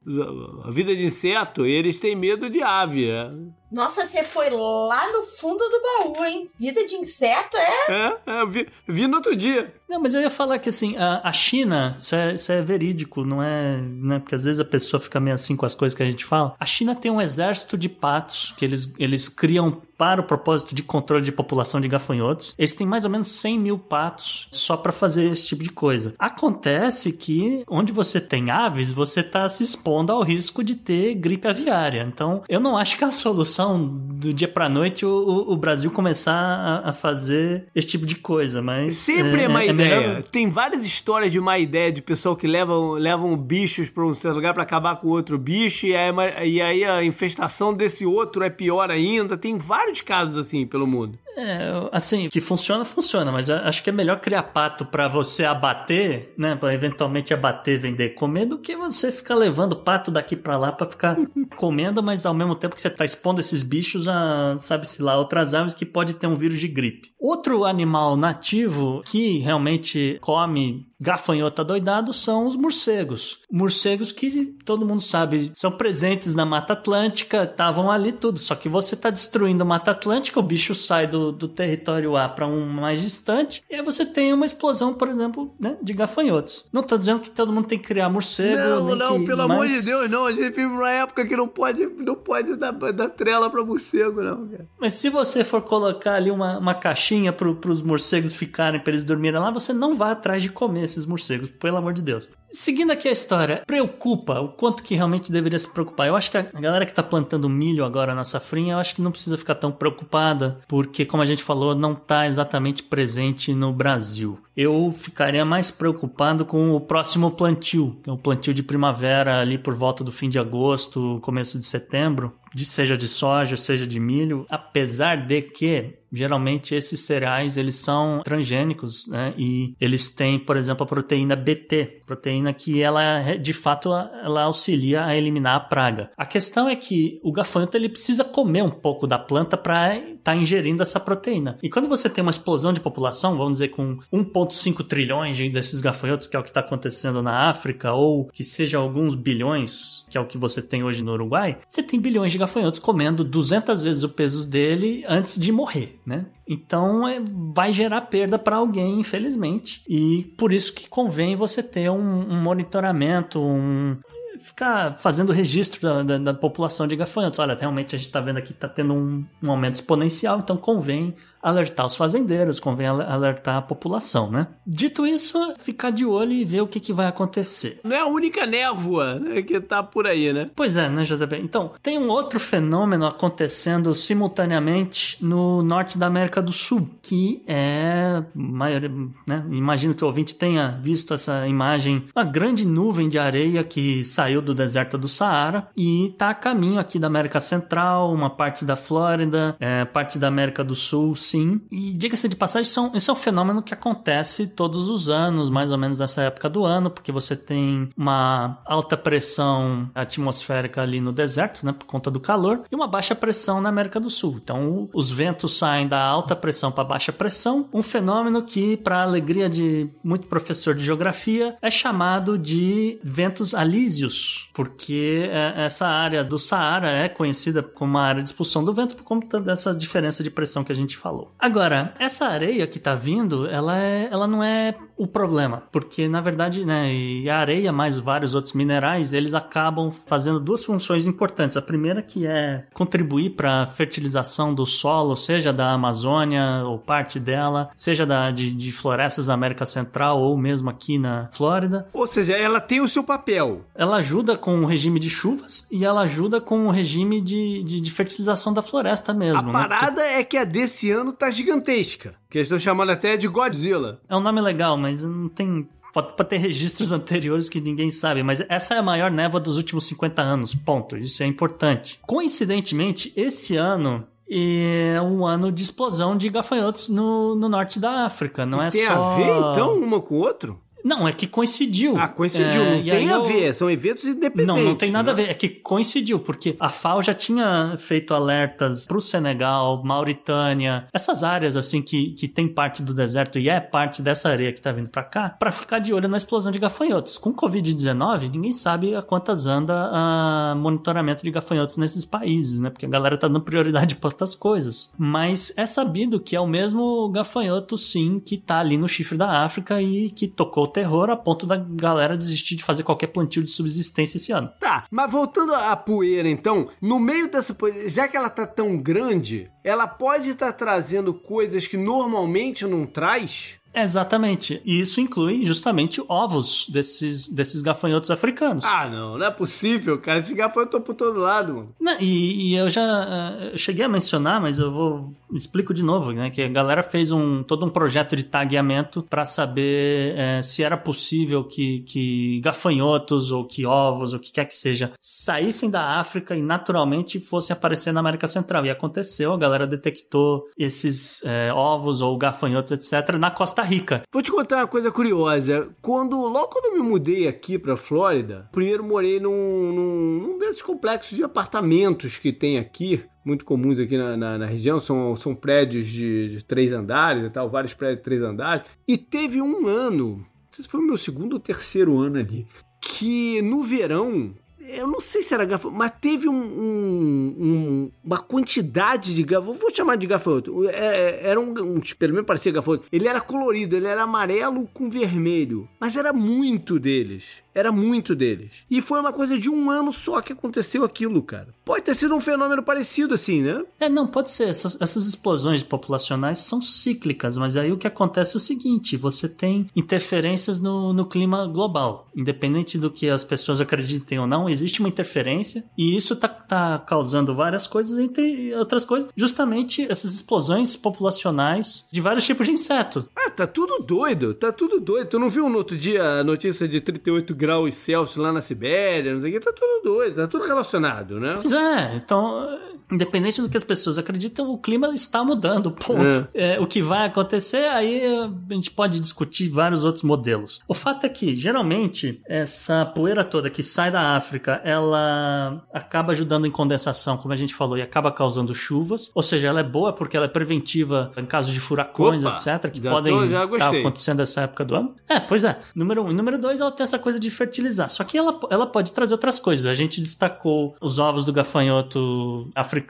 [0.65, 3.09] A Vida de Inseto, e eles têm medo de ave.
[3.09, 3.31] É.
[3.73, 6.51] Nossa, você foi lá no fundo do baú, hein?
[6.59, 7.93] Vida de inseto é.
[7.93, 9.75] É, é vi, vi no outro dia.
[9.89, 13.25] Não, mas eu ia falar que assim, a, a China, isso é, isso é, verídico,
[13.25, 13.79] não é.
[13.79, 14.19] Né?
[14.19, 16.55] Porque às vezes a pessoa fica meio assim com as coisas que a gente fala.
[16.61, 20.83] A China tem um exército de patos que eles, eles criam para o propósito de
[20.83, 22.55] controle de população de gafanhotos.
[22.59, 26.15] Eles têm mais ou menos 100 mil patos só para fazer esse tipo de coisa.
[26.19, 31.47] Acontece que onde você tem aves, você está se expondo ao risco de ter gripe
[31.47, 32.07] aviária.
[32.13, 36.35] Então, eu não acho que a solução do dia para noite o, o, Brasil começar
[36.35, 40.01] a, a, fazer esse tipo de coisa, mas sempre é, é má é ideia.
[40.01, 40.23] Melhor...
[40.25, 44.35] Tem várias histórias de má ideia de pessoal que levam, levam bichos para um certo
[44.35, 46.13] lugar para acabar com outro bicho e aí,
[46.49, 49.37] e aí a infestação desse outro é pior ainda.
[49.37, 51.19] Tem vários vários casos assim pelo mundo.
[51.37, 56.35] É, assim, que funciona, funciona, mas acho que é melhor criar pato para você abater,
[56.37, 60.73] né, para eventualmente abater, vender, comer, do que você ficar levando pato daqui para lá
[60.73, 61.17] para ficar
[61.57, 65.55] comendo, mas ao mesmo tempo que você tá expondo esses bichos a, sabe-se lá, outras
[65.55, 67.13] aves que pode ter um vírus de gripe.
[67.19, 73.41] Outro animal nativo que realmente come gafanhoto doidado são os morcegos.
[73.51, 78.69] Morcegos que todo mundo sabe são presentes na Mata Atlântica, estavam ali tudo, só que
[78.69, 82.67] você tá destruindo a Mata Atlântica, o bicho sai do do, território A para um
[82.67, 86.67] mais distante, e aí você tem uma explosão, por exemplo, né, de gafanhotos.
[86.71, 88.57] Não tô dizendo que todo mundo tem que criar morcego.
[88.57, 89.51] Não, não, que, pelo mas...
[89.51, 90.27] amor de Deus, não.
[90.27, 94.23] A gente vive numa época que não pode, não pode dar, dar trela para morcego,
[94.23, 94.47] não.
[94.47, 94.67] Cara.
[94.79, 99.05] Mas se você for colocar ali uma, uma caixinha para os morcegos ficarem, para eles
[99.05, 102.31] dormirem lá, você não vai atrás de comer esses morcegos, pelo amor de Deus.
[102.53, 106.07] Seguindo aqui a história, preocupa o quanto que realmente deveria se preocupar.
[106.07, 109.01] Eu acho que a galera que tá plantando milho agora na safrinha, eu acho que
[109.01, 113.73] não precisa ficar tão preocupada, porque como a gente falou, não está exatamente presente no
[113.73, 114.41] Brasil.
[114.57, 119.57] Eu ficaria mais preocupado com o próximo plantio, que é o plantio de primavera ali
[119.57, 123.99] por volta do fim de agosto, começo de setembro, de seja de soja, seja de
[123.99, 129.33] milho, apesar de que geralmente esses cereais eles são transgênicos, né?
[129.39, 135.07] E eles têm, por exemplo, a proteína BT, proteína que ela de fato ela auxilia
[135.07, 136.11] a eliminar a praga.
[136.17, 140.17] A questão é que o gafanhoto ele precisa comer um pouco da planta para estar
[140.23, 141.59] tá ingerindo essa proteína.
[141.63, 143.99] E quando você tem uma explosão de população, vamos dizer com
[144.47, 148.79] 1.5 trilhões desses gafanhotos, que é o que está acontecendo na África, ou que seja
[148.79, 152.39] alguns bilhões, que é o que você tem hoje no Uruguai, você tem bilhões de
[152.39, 156.27] gafanhotos comendo 200 vezes o peso dele antes de morrer, né?
[156.47, 157.21] Então é,
[157.55, 159.83] vai gerar perda para alguém, infelizmente.
[159.89, 163.97] E por isso que convém você ter um, um monitoramento, um,
[164.39, 167.39] ficar fazendo registro da, da, da, população de gafanhotos.
[167.39, 170.57] Olha, realmente a gente está vendo aqui que está tendo um, um, aumento exponencial, então
[170.57, 174.47] convém alertar os fazendeiros, convém alertar a população, né?
[174.67, 177.81] Dito isso, ficar de olho e ver o que, que vai acontecer.
[177.83, 180.49] Não é a única névoa né, que tá por aí, né?
[180.55, 181.41] Pois é, né, JB?
[181.43, 188.23] Então, tem um outro fenômeno acontecendo simultaneamente no norte da América do Sul, que é
[188.35, 188.83] maior,
[189.27, 189.45] né?
[189.51, 194.41] Imagino que o ouvinte tenha visto essa imagem, uma grande nuvem de areia que saiu
[194.41, 198.77] do deserto do Saara e tá a caminho aqui da América Central, uma parte da
[198.77, 201.61] Flórida, é, parte da América do Sul, sim.
[201.71, 205.09] E diga-se de passagem, isso é, um, isso é um fenômeno que acontece todos os
[205.09, 210.83] anos, mais ou menos nessa época do ano, porque você tem uma alta pressão atmosférica
[210.83, 214.11] ali no deserto, né, por conta do calor, e uma baixa pressão na América do
[214.11, 214.39] Sul.
[214.43, 219.49] Então, os ventos saem da alta pressão para baixa pressão, um fenômeno que, para alegria
[219.49, 226.39] de muito professor de geografia, é chamado de ventos alísios, porque é, essa área do
[226.39, 230.31] Saara é conhecida como uma área de expulsão do vento por conta dessa diferença de
[230.31, 231.22] pressão que a gente falou.
[231.39, 236.21] Agora, essa areia que tá vindo, ela, é, ela não é o problema, porque na
[236.21, 241.57] verdade, né, e a areia mais vários outros minerais, eles acabam fazendo duas funções importantes.
[241.57, 247.19] A primeira que é contribuir para a fertilização do solo, seja da Amazônia ou parte
[247.19, 251.89] dela, seja da, de, de florestas da América Central ou mesmo aqui na Flórida.
[251.93, 253.63] Ou seja, ela tem o seu papel.
[253.75, 257.81] Ela ajuda com o regime de chuvas e ela ajuda com o regime de, de,
[257.81, 259.51] de fertilização da floresta mesmo.
[259.51, 259.53] A né?
[259.53, 262.15] parada é que a desse ano tá gigantesca.
[262.33, 264.01] Que eles estão chamando até de Godzilla.
[264.09, 268.43] É um nome legal, mas não tem Pode ter registros anteriores que ninguém sabe, mas
[268.49, 270.97] essa é a maior névoa dos últimos 50 anos, ponto.
[270.97, 272.01] Isso é importante.
[272.07, 278.47] Coincidentemente, esse ano é um ano de explosão de gafanhotos no, no norte da África,
[278.47, 279.15] não e é tem só...
[279.15, 280.59] Tem a ver, então, uma com o outro?
[280.85, 281.97] Não, é que coincidiu.
[281.97, 282.63] Ah, coincidiu.
[282.63, 283.25] É, não tem a eu...
[283.25, 284.47] ver, são eventos independentes.
[284.47, 285.23] Não, não tem nada né?
[285.23, 285.31] a ver.
[285.31, 291.57] É que coincidiu, porque a FAO já tinha feito alertas pro Senegal, Mauritânia, essas áreas
[291.57, 294.91] assim que, que tem parte do deserto e é parte dessa areia que tá vindo
[294.91, 297.19] para cá, para ficar de olho na explosão de gafanhotos.
[297.19, 302.71] Com Covid-19, ninguém sabe a quantas anda a monitoramento de gafanhotos nesses países, né?
[302.71, 304.91] Porque a galera tá dando prioridade para outras coisas.
[304.99, 309.45] Mas é sabido que é o mesmo gafanhoto, sim, que tá ali no chifre da
[309.45, 313.43] África e que tocou o terror a ponto da galera desistir de fazer qualquer plantio
[313.43, 314.51] de subsistência esse ano.
[314.59, 318.77] Tá, mas voltando à poeira, então, no meio dessa poeira, já que ela tá tão
[318.77, 323.61] grande, ela pode estar tá trazendo coisas que normalmente não traz?
[323.75, 324.61] Exatamente.
[324.65, 328.65] E isso inclui justamente ovos desses, desses gafanhotos africanos.
[328.65, 330.19] Ah, não, não é possível, cara.
[330.19, 331.75] Esse gafanhoto por todo lado, mano.
[331.81, 336.13] Não, e, e, eu já uh, cheguei a mencionar, mas eu vou explico de novo,
[336.13, 336.31] né?
[336.31, 340.77] Que a galera fez um todo um projeto de tagueamento para saber uh, se era
[340.77, 345.99] possível que, que gafanhotos ou que ovos ou o que quer que seja saíssem da
[345.99, 348.67] África e naturalmente fossem aparecer na América Central.
[348.67, 354.03] E aconteceu, a galera detectou esses uh, ovos ou gafanhotos, etc., na costa Costa Rica.
[354.13, 355.71] Vou te contar uma coisa curiosa.
[355.81, 360.63] Quando, logo quando eu me mudei aqui pra Flórida, primeiro morei num, num, num desses
[360.63, 365.35] complexos de apartamentos que tem aqui, muito comuns aqui na, na, na, região, são, são
[365.35, 368.67] prédios de, de, três andares e tal, vários prédios de três andares.
[368.87, 372.47] E teve um ano, não sei se foi o meu segundo ou terceiro ano ali,
[372.81, 374.35] que no verão
[374.69, 379.61] eu não sei se era gafanhoto, mas teve um, um, um, uma quantidade de gafanhoto.
[379.61, 380.69] Vou chamar de gafanhoto.
[380.69, 381.81] É, é, era um, um.
[381.99, 382.87] Pelo menos parecia gafanhoto.
[382.93, 385.69] Ele era colorido, ele era amarelo com vermelho.
[385.81, 387.43] Mas era muito deles.
[387.55, 388.65] Era muito deles.
[388.71, 391.49] E foi uma coisa de um ano só que aconteceu aquilo, cara.
[391.65, 393.63] Pode ter sido um fenômeno parecido assim, né?
[393.79, 394.49] É, não, pode ser.
[394.49, 399.29] Essas, essas explosões populacionais são cíclicas, mas aí o que acontece é o seguinte: você
[399.29, 402.09] tem interferências no, no clima global.
[402.17, 406.79] Independente do que as pessoas acreditem ou não, existe uma interferência e isso tá, tá
[406.79, 413.09] causando várias coisas, entre outras coisas, justamente essas explosões populacionais de vários tipos de inseto.
[413.17, 415.09] Ah, tá tudo doido, tá tudo doido.
[415.09, 419.13] Tu não viu no outro dia a notícia de 38 graus Celsius lá na Sibéria,
[419.13, 421.35] não sei o que, tá tudo doido, tá tudo relacionado, né?
[421.35, 422.59] Pois é, então,
[422.93, 426.29] independente do que as pessoas acreditam, o clima está mudando, ponto.
[426.35, 426.53] É.
[426.53, 430.61] É, o que vai acontecer, aí a gente pode discutir vários outros modelos.
[430.69, 436.47] O fato é que, geralmente, essa poeira toda que sai da África, ela acaba ajudando
[436.47, 439.93] em condensação, como a gente falou, e acaba causando chuvas, ou seja, ela é boa
[439.93, 444.19] porque ela é preventiva em casos de furacões, Opa, etc., que podem estar tá acontecendo
[444.19, 444.95] nessa época do ano.
[445.09, 445.59] É, pois é.
[445.75, 446.11] Número um.
[446.11, 447.89] E número dois, ela tem essa coisa de fertilizar.
[447.89, 449.67] Só que ela, ela pode trazer outras coisas.
[449.67, 452.82] A gente destacou os ovos do gafanhoto africano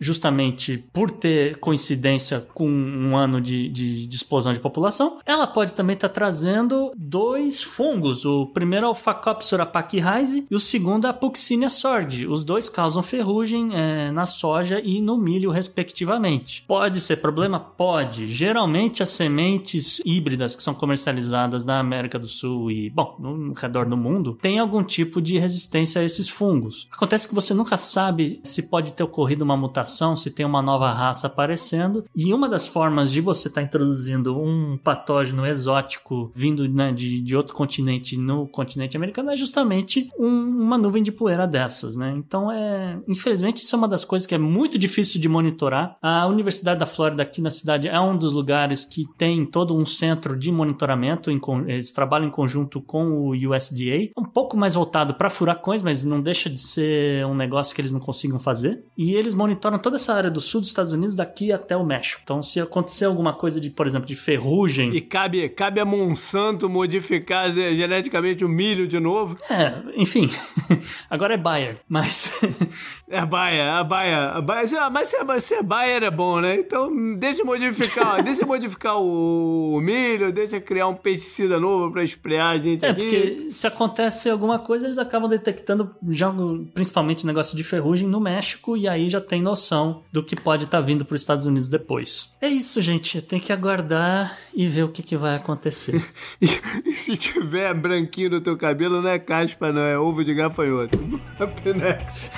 [0.00, 5.18] justamente por ter coincidência com um ano de, de, de explosão de população.
[5.24, 8.24] Ela pode também estar tá trazendo dois fungos.
[8.24, 12.26] O primeiro é o Phacopsora pachyraise e o segundo é a Puccinia sordi.
[12.26, 16.64] Os dois causam ferrugem é, na soja e no milho, respectivamente.
[16.66, 17.58] Pode ser problema?
[17.58, 18.26] Pode.
[18.28, 23.86] Geralmente as sementes híbridas que são comercializadas na América do Sul e, bom, no redor
[23.86, 26.88] do mundo, tem algum tipo de resistência a esses fungos.
[26.90, 30.90] Acontece que você nunca sabe se pode ter ocorrido uma mutação, se tem uma nova
[30.92, 36.68] raça aparecendo, e uma das formas de você estar tá introduzindo um patógeno exótico vindo
[36.68, 41.46] né, de, de outro continente no continente americano é justamente um, uma nuvem de poeira
[41.46, 42.14] dessas, né?
[42.16, 45.96] Então é, infelizmente isso é uma das coisas que é muito difícil de monitorar.
[46.00, 49.84] A Universidade da Flórida aqui na cidade é um dos lugares que tem todo um
[49.84, 55.14] centro de monitoramento, em, eles trabalham em conjunto com o USDA, um pouco mais voltado
[55.14, 58.84] para furacões, mas não deixa de ser um negócio que eles não consigam fazer.
[58.96, 62.20] E eles monitoram toda essa área do sul dos Estados Unidos daqui até o México.
[62.22, 64.94] Então, se acontecer alguma coisa de, por exemplo, de ferrugem.
[64.94, 69.36] E cabe, cabe a Monsanto modificar geneticamente o milho de novo.
[69.50, 70.30] É, enfim.
[71.08, 72.40] Agora é Bayer, mas.
[73.08, 74.36] é Bayer, a Bayer.
[74.36, 76.56] A Bayer mas se, se é Bayer é bom, né?
[76.56, 82.58] Então, deixa modificar, deixa modificar o milho, deixa criar um pesticida novo para esprear a
[82.58, 83.00] gente é, aqui.
[83.00, 86.32] Porque se acontece alguma coisa, eles acabam detectando já,
[86.74, 90.78] principalmente negócio de ferrugem no México e aí já tem noção do que pode estar
[90.78, 92.30] tá vindo para os Estados Unidos depois.
[92.40, 93.20] É isso, gente.
[93.20, 96.04] Tem que aguardar e ver o que, que vai acontecer.
[96.40, 96.46] e,
[96.84, 100.98] e, se tiver branquinho no teu cabelo, não é caspa, não, é ovo de gafanhoto.
[101.40, 102.30] Up next.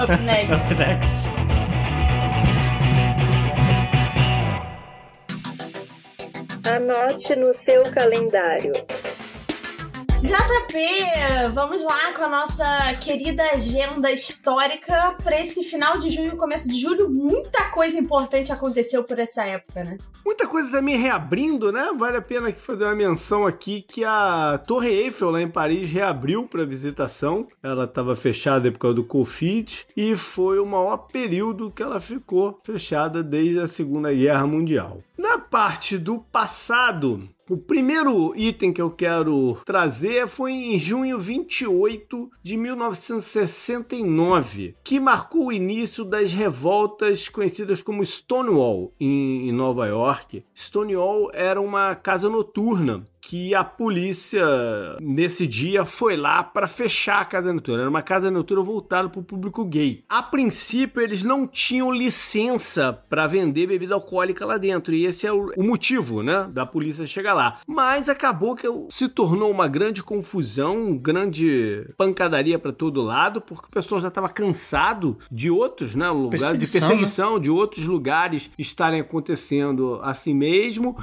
[0.00, 0.52] Up next.
[0.52, 1.46] Up next.
[6.68, 8.72] Anote no seu calendário.
[10.22, 12.64] JP, vamos lá com a nossa
[13.00, 17.08] querida agenda histórica para esse final de junho, começo de julho.
[17.10, 19.98] Muita coisa importante aconteceu por essa época, né?
[20.24, 21.90] Muita coisa também reabrindo, né?
[21.96, 25.90] Vale a pena aqui fazer uma menção aqui que a Torre Eiffel lá em Paris
[25.90, 27.46] reabriu para visitação.
[27.62, 32.58] Ela estava fechada por causa do Covid e foi o maior período que ela ficou
[32.64, 35.00] fechada desde a Segunda Guerra Mundial.
[35.16, 42.28] Na parte do passado, o primeiro item que eu quero trazer foi em junho 28
[42.42, 50.44] de 1969, que marcou o início das revoltas conhecidas como Stonewall em Nova York.
[50.52, 54.46] Stonewall era uma casa noturna que a polícia
[55.00, 57.80] nesse dia foi lá para fechar a casa noturna.
[57.80, 60.04] Era uma casa noturna voltada para o público gay.
[60.08, 65.32] A princípio, eles não tinham licença para vender bebida alcoólica lá dentro, e esse é
[65.32, 67.58] o, o motivo, né, da polícia chegar lá.
[67.66, 73.70] Mas acabou que se tornou uma grande confusão, grande pancadaria para todo lado, porque o
[73.70, 77.40] pessoal já estava cansado de outros, né, lugares de perseguição, né?
[77.40, 80.96] de outros lugares estarem acontecendo assim mesmo.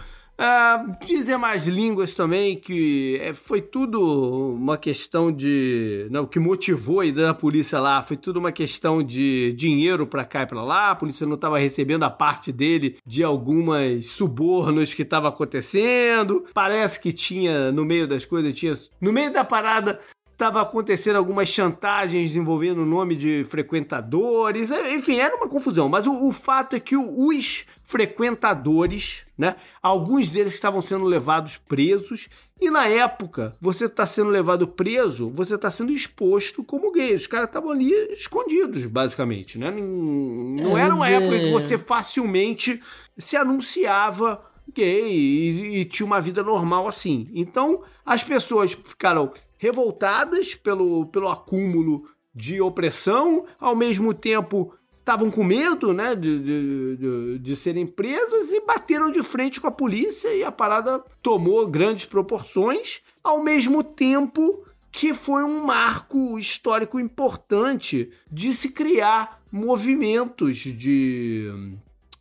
[1.06, 6.08] Dizer mais línguas também, que é, foi tudo uma questão de.
[6.10, 10.08] Não, o que motivou a ideia da polícia lá foi tudo uma questão de dinheiro
[10.08, 10.92] para cá e para lá.
[10.92, 16.46] A polícia não estava recebendo a parte dele de algumas subornos que estava acontecendo.
[16.54, 18.74] Parece que tinha, no meio das coisas, tinha.
[19.00, 20.00] No meio da parada,
[20.34, 25.88] estava acontecendo algumas chantagens envolvendo o nome de frequentadores, enfim, era uma confusão.
[25.88, 32.28] Mas o, o fato é que os frequentadores, né, alguns deles estavam sendo levados presos
[32.60, 37.14] e na época você está sendo levado preso, você está sendo exposto como gay.
[37.14, 39.70] Os caras estavam ali escondidos, basicamente, né?
[39.70, 42.82] Não, era uma época que você facilmente
[43.18, 44.42] se anunciava
[44.74, 47.30] gay e, e, tinha uma vida normal assim.
[47.34, 49.32] Então as pessoas ficaram
[49.64, 52.04] revoltadas pelo, pelo acúmulo
[52.36, 58.52] de opressão, ao mesmo tempo estavam com medo né, de, de, de, de, serem presas
[58.52, 63.82] e bateram de frente com a polícia e a parada tomou grandes proporções, ao mesmo
[63.82, 71.50] tempo que foi um marco histórico importante de se criar movimentos de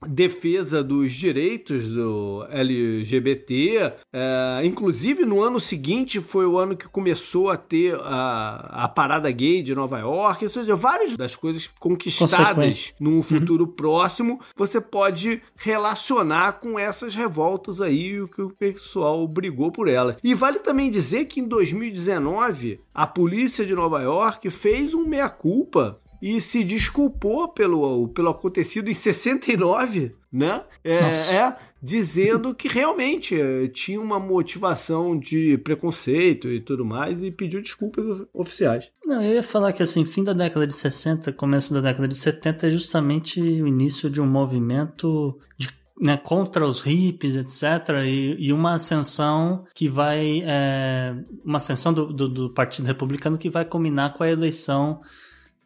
[0.08, 3.92] defesa dos direitos do LGBT.
[4.12, 9.30] É, inclusive, no ano seguinte foi o ano que começou a ter a, a parada
[9.30, 10.44] gay de Nova York.
[10.44, 13.22] Ou seja, várias das coisas conquistadas num uhum.
[13.22, 13.70] futuro uhum.
[13.70, 20.16] próximo você pode relacionar com essas revoltas aí, o que o pessoal brigou por elas.
[20.22, 26.01] E vale também dizer que em 2019 a polícia de Nova York fez um meia-culpa
[26.22, 30.62] e se desculpou pelo, pelo acontecido em 69, né?
[30.84, 37.32] É, é dizendo que realmente é, tinha uma motivação de preconceito e tudo mais e
[37.32, 38.92] pediu desculpas oficiais.
[39.04, 42.16] Não, eu ia falar que assim, fim da década de 60, começo da década de
[42.16, 45.68] 70 é justamente o início de um movimento de
[46.00, 50.42] né, contra os hippies, etc., e, e, uma ascensão que vai.
[50.44, 51.14] É,
[51.44, 55.00] uma ascensão do, do, do, Partido Republicano que vai combinar com a eleição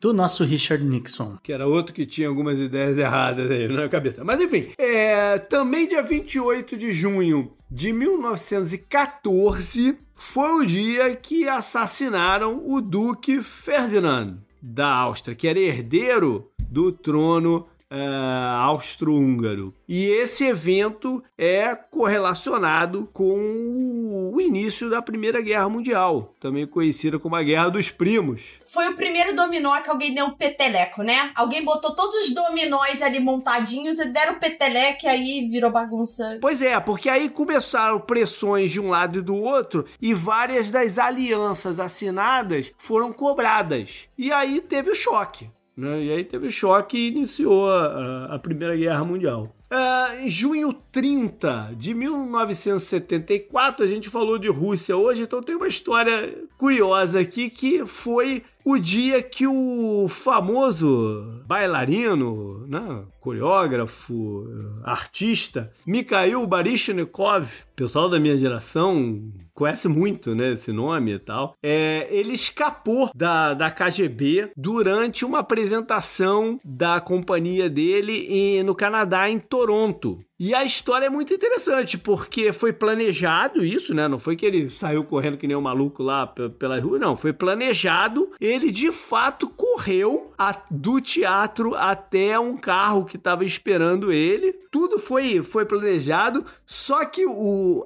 [0.00, 1.38] do nosso Richard Nixon.
[1.42, 4.22] Que era outro que tinha algumas ideias erradas aí na cabeça.
[4.24, 12.62] Mas enfim, é, também dia 28 de junho de 1914 foi o dia que assassinaram
[12.64, 19.72] o Duque Ferdinand da Áustria, que era herdeiro do trono uh, austro-húngaro.
[19.88, 27.36] E esse evento é correlacionado com o início da Primeira Guerra Mundial, também conhecida como
[27.36, 28.60] a Guerra dos Primos.
[28.66, 31.30] Foi o primeiro dominó que alguém deu um peteleco, né?
[31.34, 36.38] Alguém botou todos os dominóis ali montadinhos e deram peteleco e aí virou bagunça.
[36.40, 40.98] Pois é, porque aí começaram pressões de um lado e do outro e várias das
[40.98, 44.08] alianças assinadas foram cobradas.
[44.18, 45.48] E aí teve o choque.
[45.76, 46.04] Né?
[46.04, 49.54] E aí teve choque e iniciou a, a Primeira Guerra Mundial.
[49.68, 55.66] Uh, em junho 30 de 1974, a gente falou de Rússia hoje, então tem uma
[55.66, 64.46] história curiosa aqui que foi o dia que o famoso bailarino, né, coreógrafo,
[64.84, 69.22] artista, Mikhail Baryshnikov, pessoal da minha geração
[69.54, 75.38] conhece muito, né, esse nome e tal, é, ele escapou da, da KGB durante uma
[75.38, 80.18] apresentação da companhia dele em, no Canadá, em Toronto.
[80.38, 84.06] E a história é muito interessante, porque foi planejado isso, né?
[84.06, 87.16] Não foi que ele saiu correndo que nem um maluco lá pela rua, não.
[87.16, 88.30] Foi planejado.
[88.38, 94.52] Ele de fato correu a, do teatro até um carro que estava esperando ele.
[94.70, 97.32] Tudo foi, foi planejado, só que o,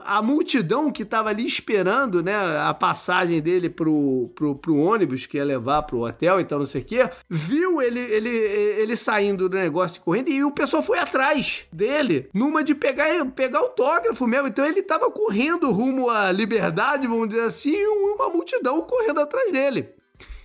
[0.00, 5.36] a multidão que estava ali esperando, né, a passagem dele pro, pro, pro ônibus que
[5.36, 9.56] ia levar pro hotel, então não sei o quê, viu ele, ele, ele saindo do
[9.56, 14.48] negócio correndo e o pessoal foi atrás dele, numa de pegar, pegar autógrafo mesmo.
[14.48, 19.52] Então ele tava correndo rumo à liberdade, vamos dizer assim, e uma multidão correndo atrás
[19.52, 19.99] dele.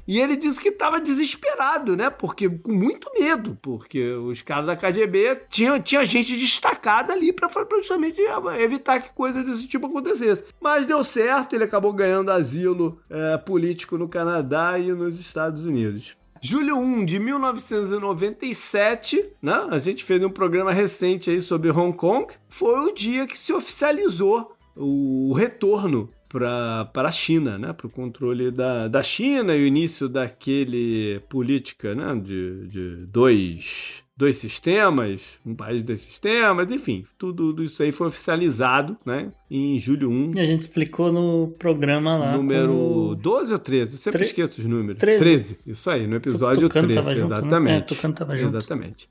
[0.08, 2.10] E ele disse que estava desesperado, né?
[2.10, 7.50] Porque com muito medo, porque os caras da KGB tinham tinha gente destacada ali para
[7.78, 8.22] justamente
[8.60, 10.44] evitar que coisas desse tipo acontecesse.
[10.62, 16.16] Mas deu certo, ele acabou ganhando asilo é, político no Canadá e nos Estados Unidos.
[16.42, 19.68] Julho 1 de 1997, né?
[19.72, 22.32] A gente fez um programa recente aí sobre Hong Kong.
[22.48, 27.74] Foi o dia que se oficializou o retorno para a China, né?
[27.74, 32.16] para o controle da, da China e o início daquele política né?
[32.16, 37.92] de, de dois, dois sistemas, um país de dois sistemas, enfim, tudo, tudo isso aí
[37.92, 39.32] foi oficializado né?
[39.50, 40.32] em julho 1.
[40.36, 42.36] E a gente explicou no programa lá.
[42.36, 43.16] Número como...
[43.16, 43.92] 12 ou 13?
[43.92, 44.28] Eu sempre Tre...
[44.28, 45.00] esqueço os números.
[45.00, 45.24] 13.
[45.24, 45.58] 13.
[45.66, 47.20] Isso aí, no episódio 13, exatamente.
[47.20, 47.78] Junto, né?
[47.78, 48.58] É, Tucano tava junto.
[48.58, 49.10] Exatamente.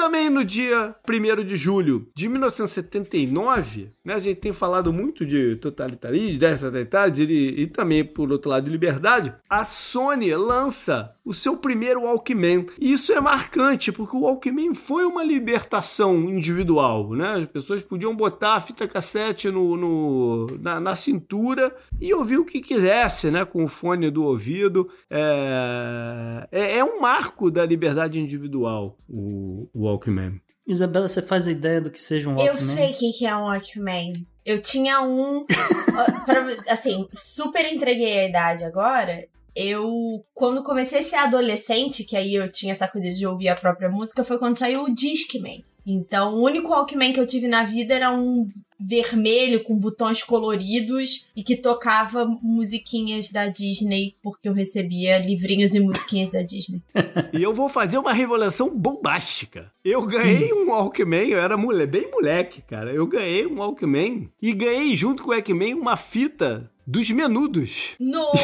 [0.00, 5.56] Também no dia 1 de julho de 1979, né, a gente tem falado muito de
[5.56, 9.34] totalitarismo, de totalitários e, e também, por outro lado, de liberdade.
[9.50, 12.66] A Sony lança o seu primeiro Walkman.
[12.80, 17.10] E isso é marcante, porque o Walkman foi uma libertação individual.
[17.10, 17.34] Né?
[17.34, 22.44] As pessoas podiam botar a fita cassete no, no na, na, cintura e ouvir o
[22.44, 23.44] que quisesse, né?
[23.44, 24.88] com o fone do ouvido.
[25.08, 30.40] É, é, é um marco da liberdade individual, o, o Walkman.
[30.66, 32.52] Isabela, você faz a ideia do que seja um Walkman?
[32.52, 34.12] Eu sei o que é um Walkman.
[34.44, 35.44] Eu tinha um.
[36.68, 39.26] assim, super entreguei a idade agora.
[39.62, 43.54] Eu, quando comecei a ser adolescente, que aí eu tinha essa coisa de ouvir a
[43.54, 45.62] própria música, foi quando saiu o Discman.
[45.86, 48.46] Então, o único Walkman que eu tive na vida era um
[48.78, 55.80] vermelho com botões coloridos e que tocava musiquinhas da Disney, porque eu recebia livrinhos e
[55.80, 56.80] musiquinhas da Disney.
[57.32, 59.70] e eu vou fazer uma revelação bombástica.
[59.84, 62.92] Eu ganhei um Walkman, eu era mole bem moleque, cara.
[62.92, 67.96] Eu ganhei um Walkman e ganhei junto com o Walkman uma fita dos menudos.
[68.00, 68.40] Nossa!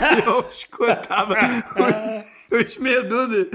[0.24, 1.34] eu escutava
[2.50, 3.48] os menudos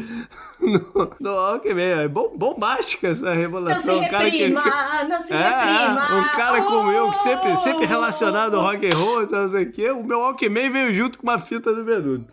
[0.60, 2.04] no, no Walkman.
[2.04, 3.96] É bom, bombástica essa revelação.
[3.96, 6.20] Não se reprima, que, não se é, reprima.
[6.20, 6.66] Um cara oh!
[6.66, 10.04] como eu, sempre, sempre relacionado ao rock and roll, então, não sei o quê, o
[10.04, 12.26] meu Walkman veio junto com uma fita do menudo.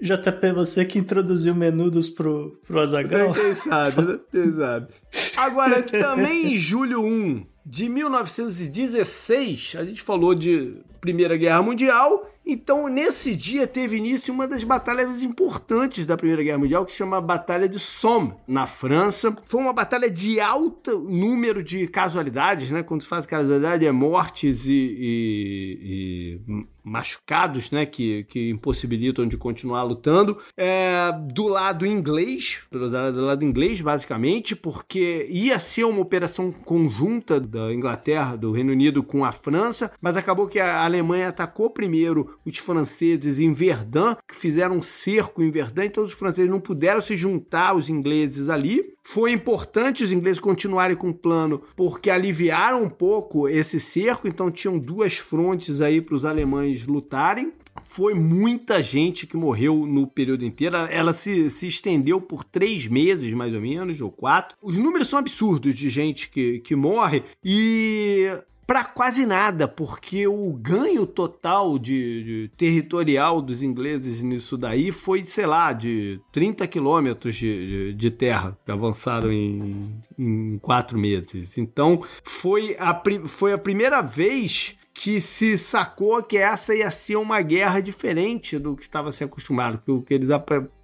[0.00, 3.32] JP, você que introduziu menudos pro, pro Azaghal.
[3.32, 4.18] Quem sabe, né?
[4.30, 4.88] Quem sabe.
[5.36, 12.88] Agora, também em julho 1 de 1916, a gente falou de Primeira Guerra Mundial então,
[12.88, 17.18] nesse dia teve início uma das batalhas importantes da Primeira Guerra Mundial, que se chama
[17.18, 19.34] Batalha de Somme, na França.
[19.46, 22.82] Foi uma batalha de alto número de casualidades, né?
[22.82, 29.36] Quando se de casualidade, é mortes e, e, e machucados, né, que, que impossibilitam de
[29.36, 30.38] continuar lutando.
[30.56, 37.72] É, do lado inglês, do lado inglês, basicamente, porque ia ser uma operação conjunta da
[37.72, 42.58] Inglaterra, do Reino Unido com a França, mas acabou que a Alemanha atacou primeiro os
[42.58, 47.16] franceses em Verdun, que fizeram um cerco em Verdun, então os franceses não puderam se
[47.16, 48.94] juntar aos ingleses ali.
[49.06, 54.50] Foi importante os ingleses continuarem com o plano porque aliviaram um pouco esse cerco, então
[54.50, 57.52] tinham duas frontes aí para os alemães lutarem
[57.82, 60.76] foi muita gente que morreu no período inteiro.
[60.76, 64.56] Ela se, se estendeu por três meses, mais ou menos, ou quatro.
[64.62, 67.22] Os números são absurdos de gente que, que morre.
[67.44, 68.30] E
[68.66, 75.22] para quase nada, porque o ganho total de, de, territorial dos ingleses nisso daí foi,
[75.22, 81.58] sei lá, de 30 quilômetros de, de, de, terra que avançaram em, em quatro meses.
[81.58, 87.42] Então foi a, foi a primeira vez que se sacou que essa ia ser uma
[87.42, 90.30] guerra diferente do que estava sendo acostumado, que o que eles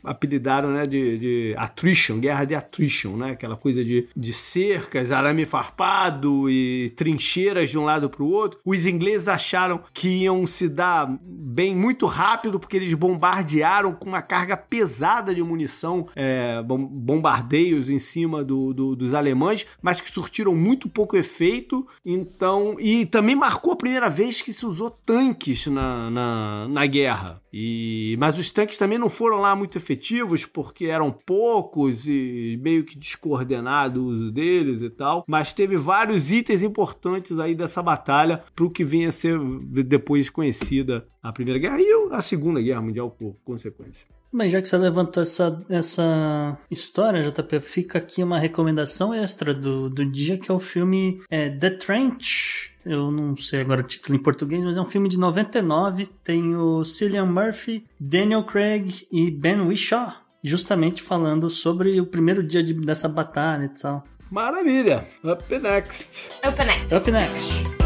[0.04, 3.30] apelidaram né, de, de attrition, guerra de attrition, né?
[3.32, 8.60] aquela coisa de, de cercas, arame farpado e trincheiras de um lado para o outro.
[8.64, 14.22] Os ingleses acharam que iam se dar bem muito rápido porque eles bombardearam com uma
[14.22, 20.54] carga pesada de munição, é, bombardeios em cima do, do, dos alemães, mas que surtiram
[20.54, 21.86] muito pouco efeito.
[22.04, 27.42] Então, e também marcou a primeira vez que se usou tanques na, na, na guerra.
[27.52, 32.84] E, mas os tanques também não foram lá muito efetivos porque eram poucos e meio
[32.84, 35.24] que descoordenado o uso deles e tal.
[35.26, 39.38] Mas teve vários itens importantes aí dessa batalha para o que vinha a ser
[39.84, 44.06] depois conhecida a Primeira Guerra e a Segunda Guerra Mundial por consequência.
[44.32, 49.90] Mas já que você levantou essa, essa história, JP, fica aqui uma recomendação extra do,
[49.90, 52.70] do dia, que é o filme é, The Trench.
[52.86, 56.06] Eu não sei agora o título em português, mas é um filme de 99.
[56.22, 60.12] Tem o Cillian Murphy, Daniel Craig e Ben Whishaw.
[60.42, 64.04] Justamente falando sobre o primeiro dia de, dessa batalha e tal.
[64.30, 65.04] Maravilha!
[65.24, 66.30] Up next!
[66.46, 66.94] Up next!
[66.94, 67.80] Up next!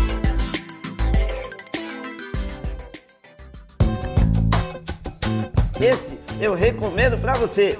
[5.81, 7.79] Esse eu recomendo para você.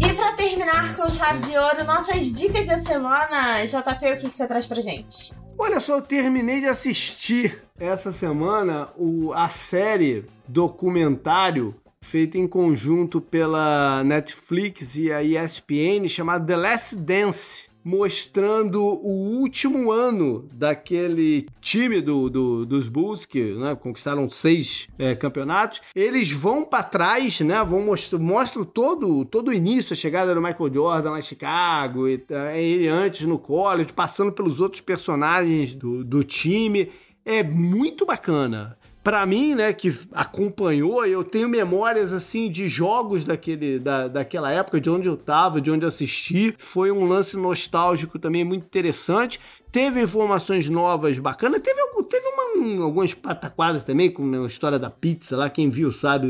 [0.00, 4.34] E para terminar com chave de ouro, nossas dicas da semana, JP, o que, que
[4.34, 5.32] você traz pra gente?
[5.58, 13.20] Olha só, eu terminei de assistir essa semana o, a série documentário feita em conjunto
[13.20, 22.00] pela Netflix e a ESPN chamada The Last Dance mostrando o último ano daquele time
[22.00, 25.80] do, do dos Bulls, que né, conquistaram seis é, campeonatos.
[25.94, 27.62] Eles vão para trás, né?
[27.64, 32.08] Vão mostrar, mostram todo, todo o início, a chegada do Michael Jordan lá em Chicago,
[32.08, 36.90] e, é, ele antes no college, passando pelos outros personagens do, do time.
[37.24, 43.78] É muito bacana para mim, né, que acompanhou, eu tenho memórias assim de jogos daquele,
[43.78, 46.54] da, daquela época, de onde eu tava, de onde eu assisti.
[46.58, 49.40] Foi um lance nostálgico também muito interessante
[49.70, 54.78] teve informações novas bacanas, teve, teve uma, um, algumas pataquadas também, com né, a história
[54.78, 56.28] da pizza lá, quem viu sabe.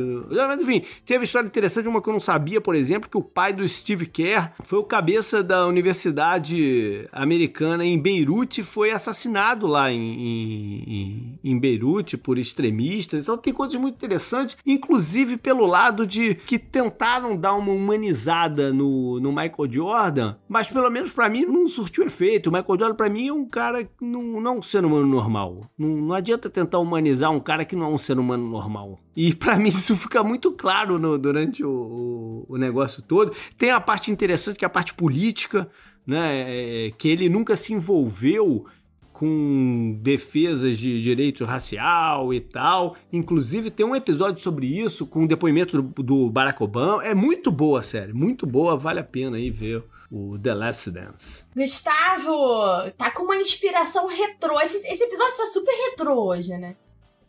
[0.61, 3.67] Enfim, teve história interessante, uma que eu não sabia, por exemplo, que o pai do
[3.69, 11.39] Steve Kerr foi o cabeça da universidade americana em Beirute, foi assassinado lá em, em,
[11.43, 13.23] em Beirute por extremistas.
[13.23, 19.21] Então tem coisas muito interessantes, inclusive pelo lado de que tentaram dar uma humanizada no,
[19.21, 22.49] no Michael Jordan, mas pelo menos para mim não surtiu efeito.
[22.49, 25.07] O Michael Jordan, para mim, é um cara que não, não é um ser humano
[25.07, 25.67] normal.
[25.79, 28.99] Não, não adianta tentar humanizar um cara que não é um ser humano normal.
[29.17, 33.33] E para mim isso fica muito claro no, durante o, o, o, negócio todo.
[33.57, 35.69] Tem a parte interessante que é a parte política,
[36.07, 36.87] né?
[36.87, 38.67] É, que ele nunca se envolveu
[39.13, 42.97] com defesas de direito racial e tal.
[43.13, 47.05] Inclusive, tem um episódio sobre isso, com o depoimento do, do Barack Obama.
[47.05, 50.91] É muito boa a série, muito boa, vale a pena aí ver o The Last
[50.91, 51.45] Dance.
[51.55, 54.61] Gustavo, tá com uma inspiração retrô.
[54.61, 56.75] Esse, esse episódio tá super retrô hoje, né?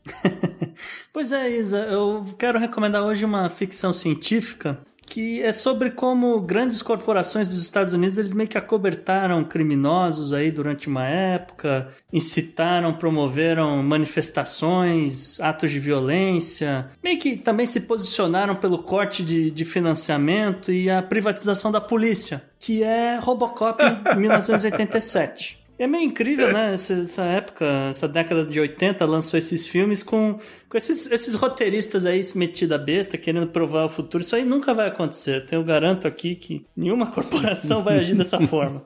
[1.13, 4.81] pois é, Isa, eu quero recomendar hoje uma ficção científica
[5.11, 10.49] que é sobre como grandes corporações dos Estados Unidos eles meio que acobertaram criminosos aí
[10.49, 18.79] durante uma época, incitaram, promoveram manifestações, atos de violência, meio que também se posicionaram pelo
[18.83, 23.83] corte de, de financiamento e a privatização da polícia, que é Robocop
[24.15, 25.60] 1987.
[25.81, 26.75] É meio incrível, né?
[26.75, 30.37] Essa, essa, época, essa década de 80, lançou esses filmes com,
[30.69, 34.23] com esses, esses roteiristas aí metidos a besta, querendo provar o futuro.
[34.23, 35.43] Isso aí nunca vai acontecer.
[35.51, 38.83] Eu garanto aqui que nenhuma corporação vai agir dessa forma.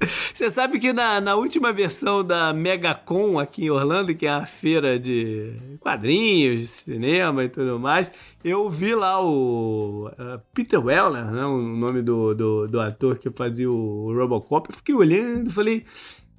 [0.00, 4.46] Você sabe que na, na última versão da Megacon aqui em Orlando, que é a
[4.46, 8.10] feira de quadrinhos, de cinema e tudo mais,
[8.42, 13.28] eu vi lá o uh, Peter Weller, né, o nome do, do, do ator que
[13.28, 14.70] fazia o Robocop.
[14.70, 15.84] Eu fiquei olhando e falei,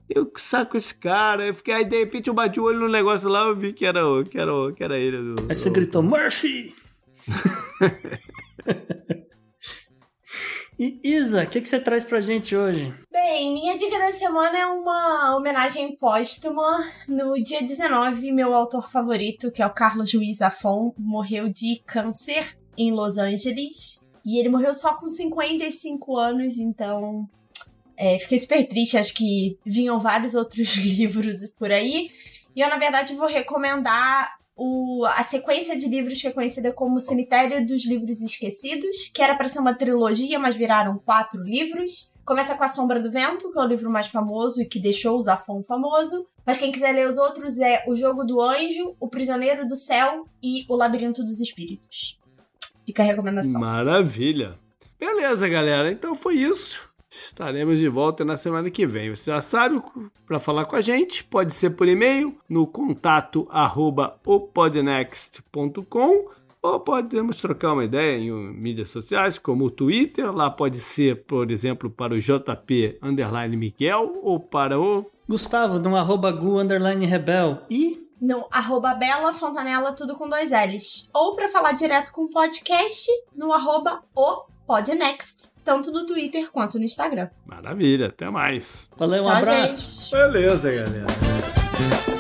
[0.10, 1.46] eu que saco esse cara.
[1.46, 3.86] Eu fiquei, aí de repente eu bati o olho no negócio lá, eu vi que
[3.86, 5.36] era, que era, que era ele.
[5.36, 6.74] Do, aí você gritou, Murphy!
[10.80, 12.92] e Isa, o que, que você traz pra gente hoje?
[13.12, 16.84] Bem, minha dica da semana é uma homenagem póstuma.
[17.08, 22.58] No dia 19, meu autor favorito, que é o Carlos Ruiz Afon, morreu de câncer
[22.76, 24.04] em Los Angeles.
[24.26, 27.30] E ele morreu só com 55 anos, então
[28.00, 32.10] é, fiquei super triste, acho que vinham vários outros livros por aí.
[32.56, 37.00] E eu, na verdade, vou recomendar o, a sequência de livros que é conhecida como
[37.00, 42.10] Cemitério dos Livros Esquecidos, que era para ser uma trilogia, mas viraram quatro livros.
[42.24, 45.18] Começa com A Sombra do Vento, que é o livro mais famoso e que deixou
[45.18, 46.26] o Zafon famoso.
[46.46, 50.26] Mas quem quiser ler os outros é O Jogo do Anjo, O Prisioneiro do Céu
[50.42, 52.18] e O Labirinto dos Espíritos.
[52.86, 53.60] Fica a recomendação.
[53.60, 54.56] Maravilha.
[54.98, 55.92] Beleza, galera.
[55.92, 56.89] Então foi isso.
[57.10, 59.16] Estaremos de volta na semana que vem.
[59.16, 59.82] Você já sabe,
[60.28, 67.38] para falar com a gente, pode ser por e-mail no contato arroba opodnext.com ou podemos
[67.38, 70.32] trocar uma ideia em mídias sociais, como o Twitter.
[70.32, 75.96] Lá pode ser, por exemplo, para o JP underline Miguel ou para o Gustavo, no
[75.96, 77.60] arroba gu underline rebel.
[77.70, 81.10] E no arroba Bela Fontanella, tudo com dois L's.
[81.14, 86.80] Ou para falar direto com o podcast, no arroba o Podnext, tanto no Twitter quanto
[86.80, 87.30] no Instagram.
[87.46, 88.90] Maravilha, até mais.
[88.98, 90.10] Valeu, um Tchau, abraço.
[90.10, 90.12] Gente.
[90.12, 92.19] Beleza, galera.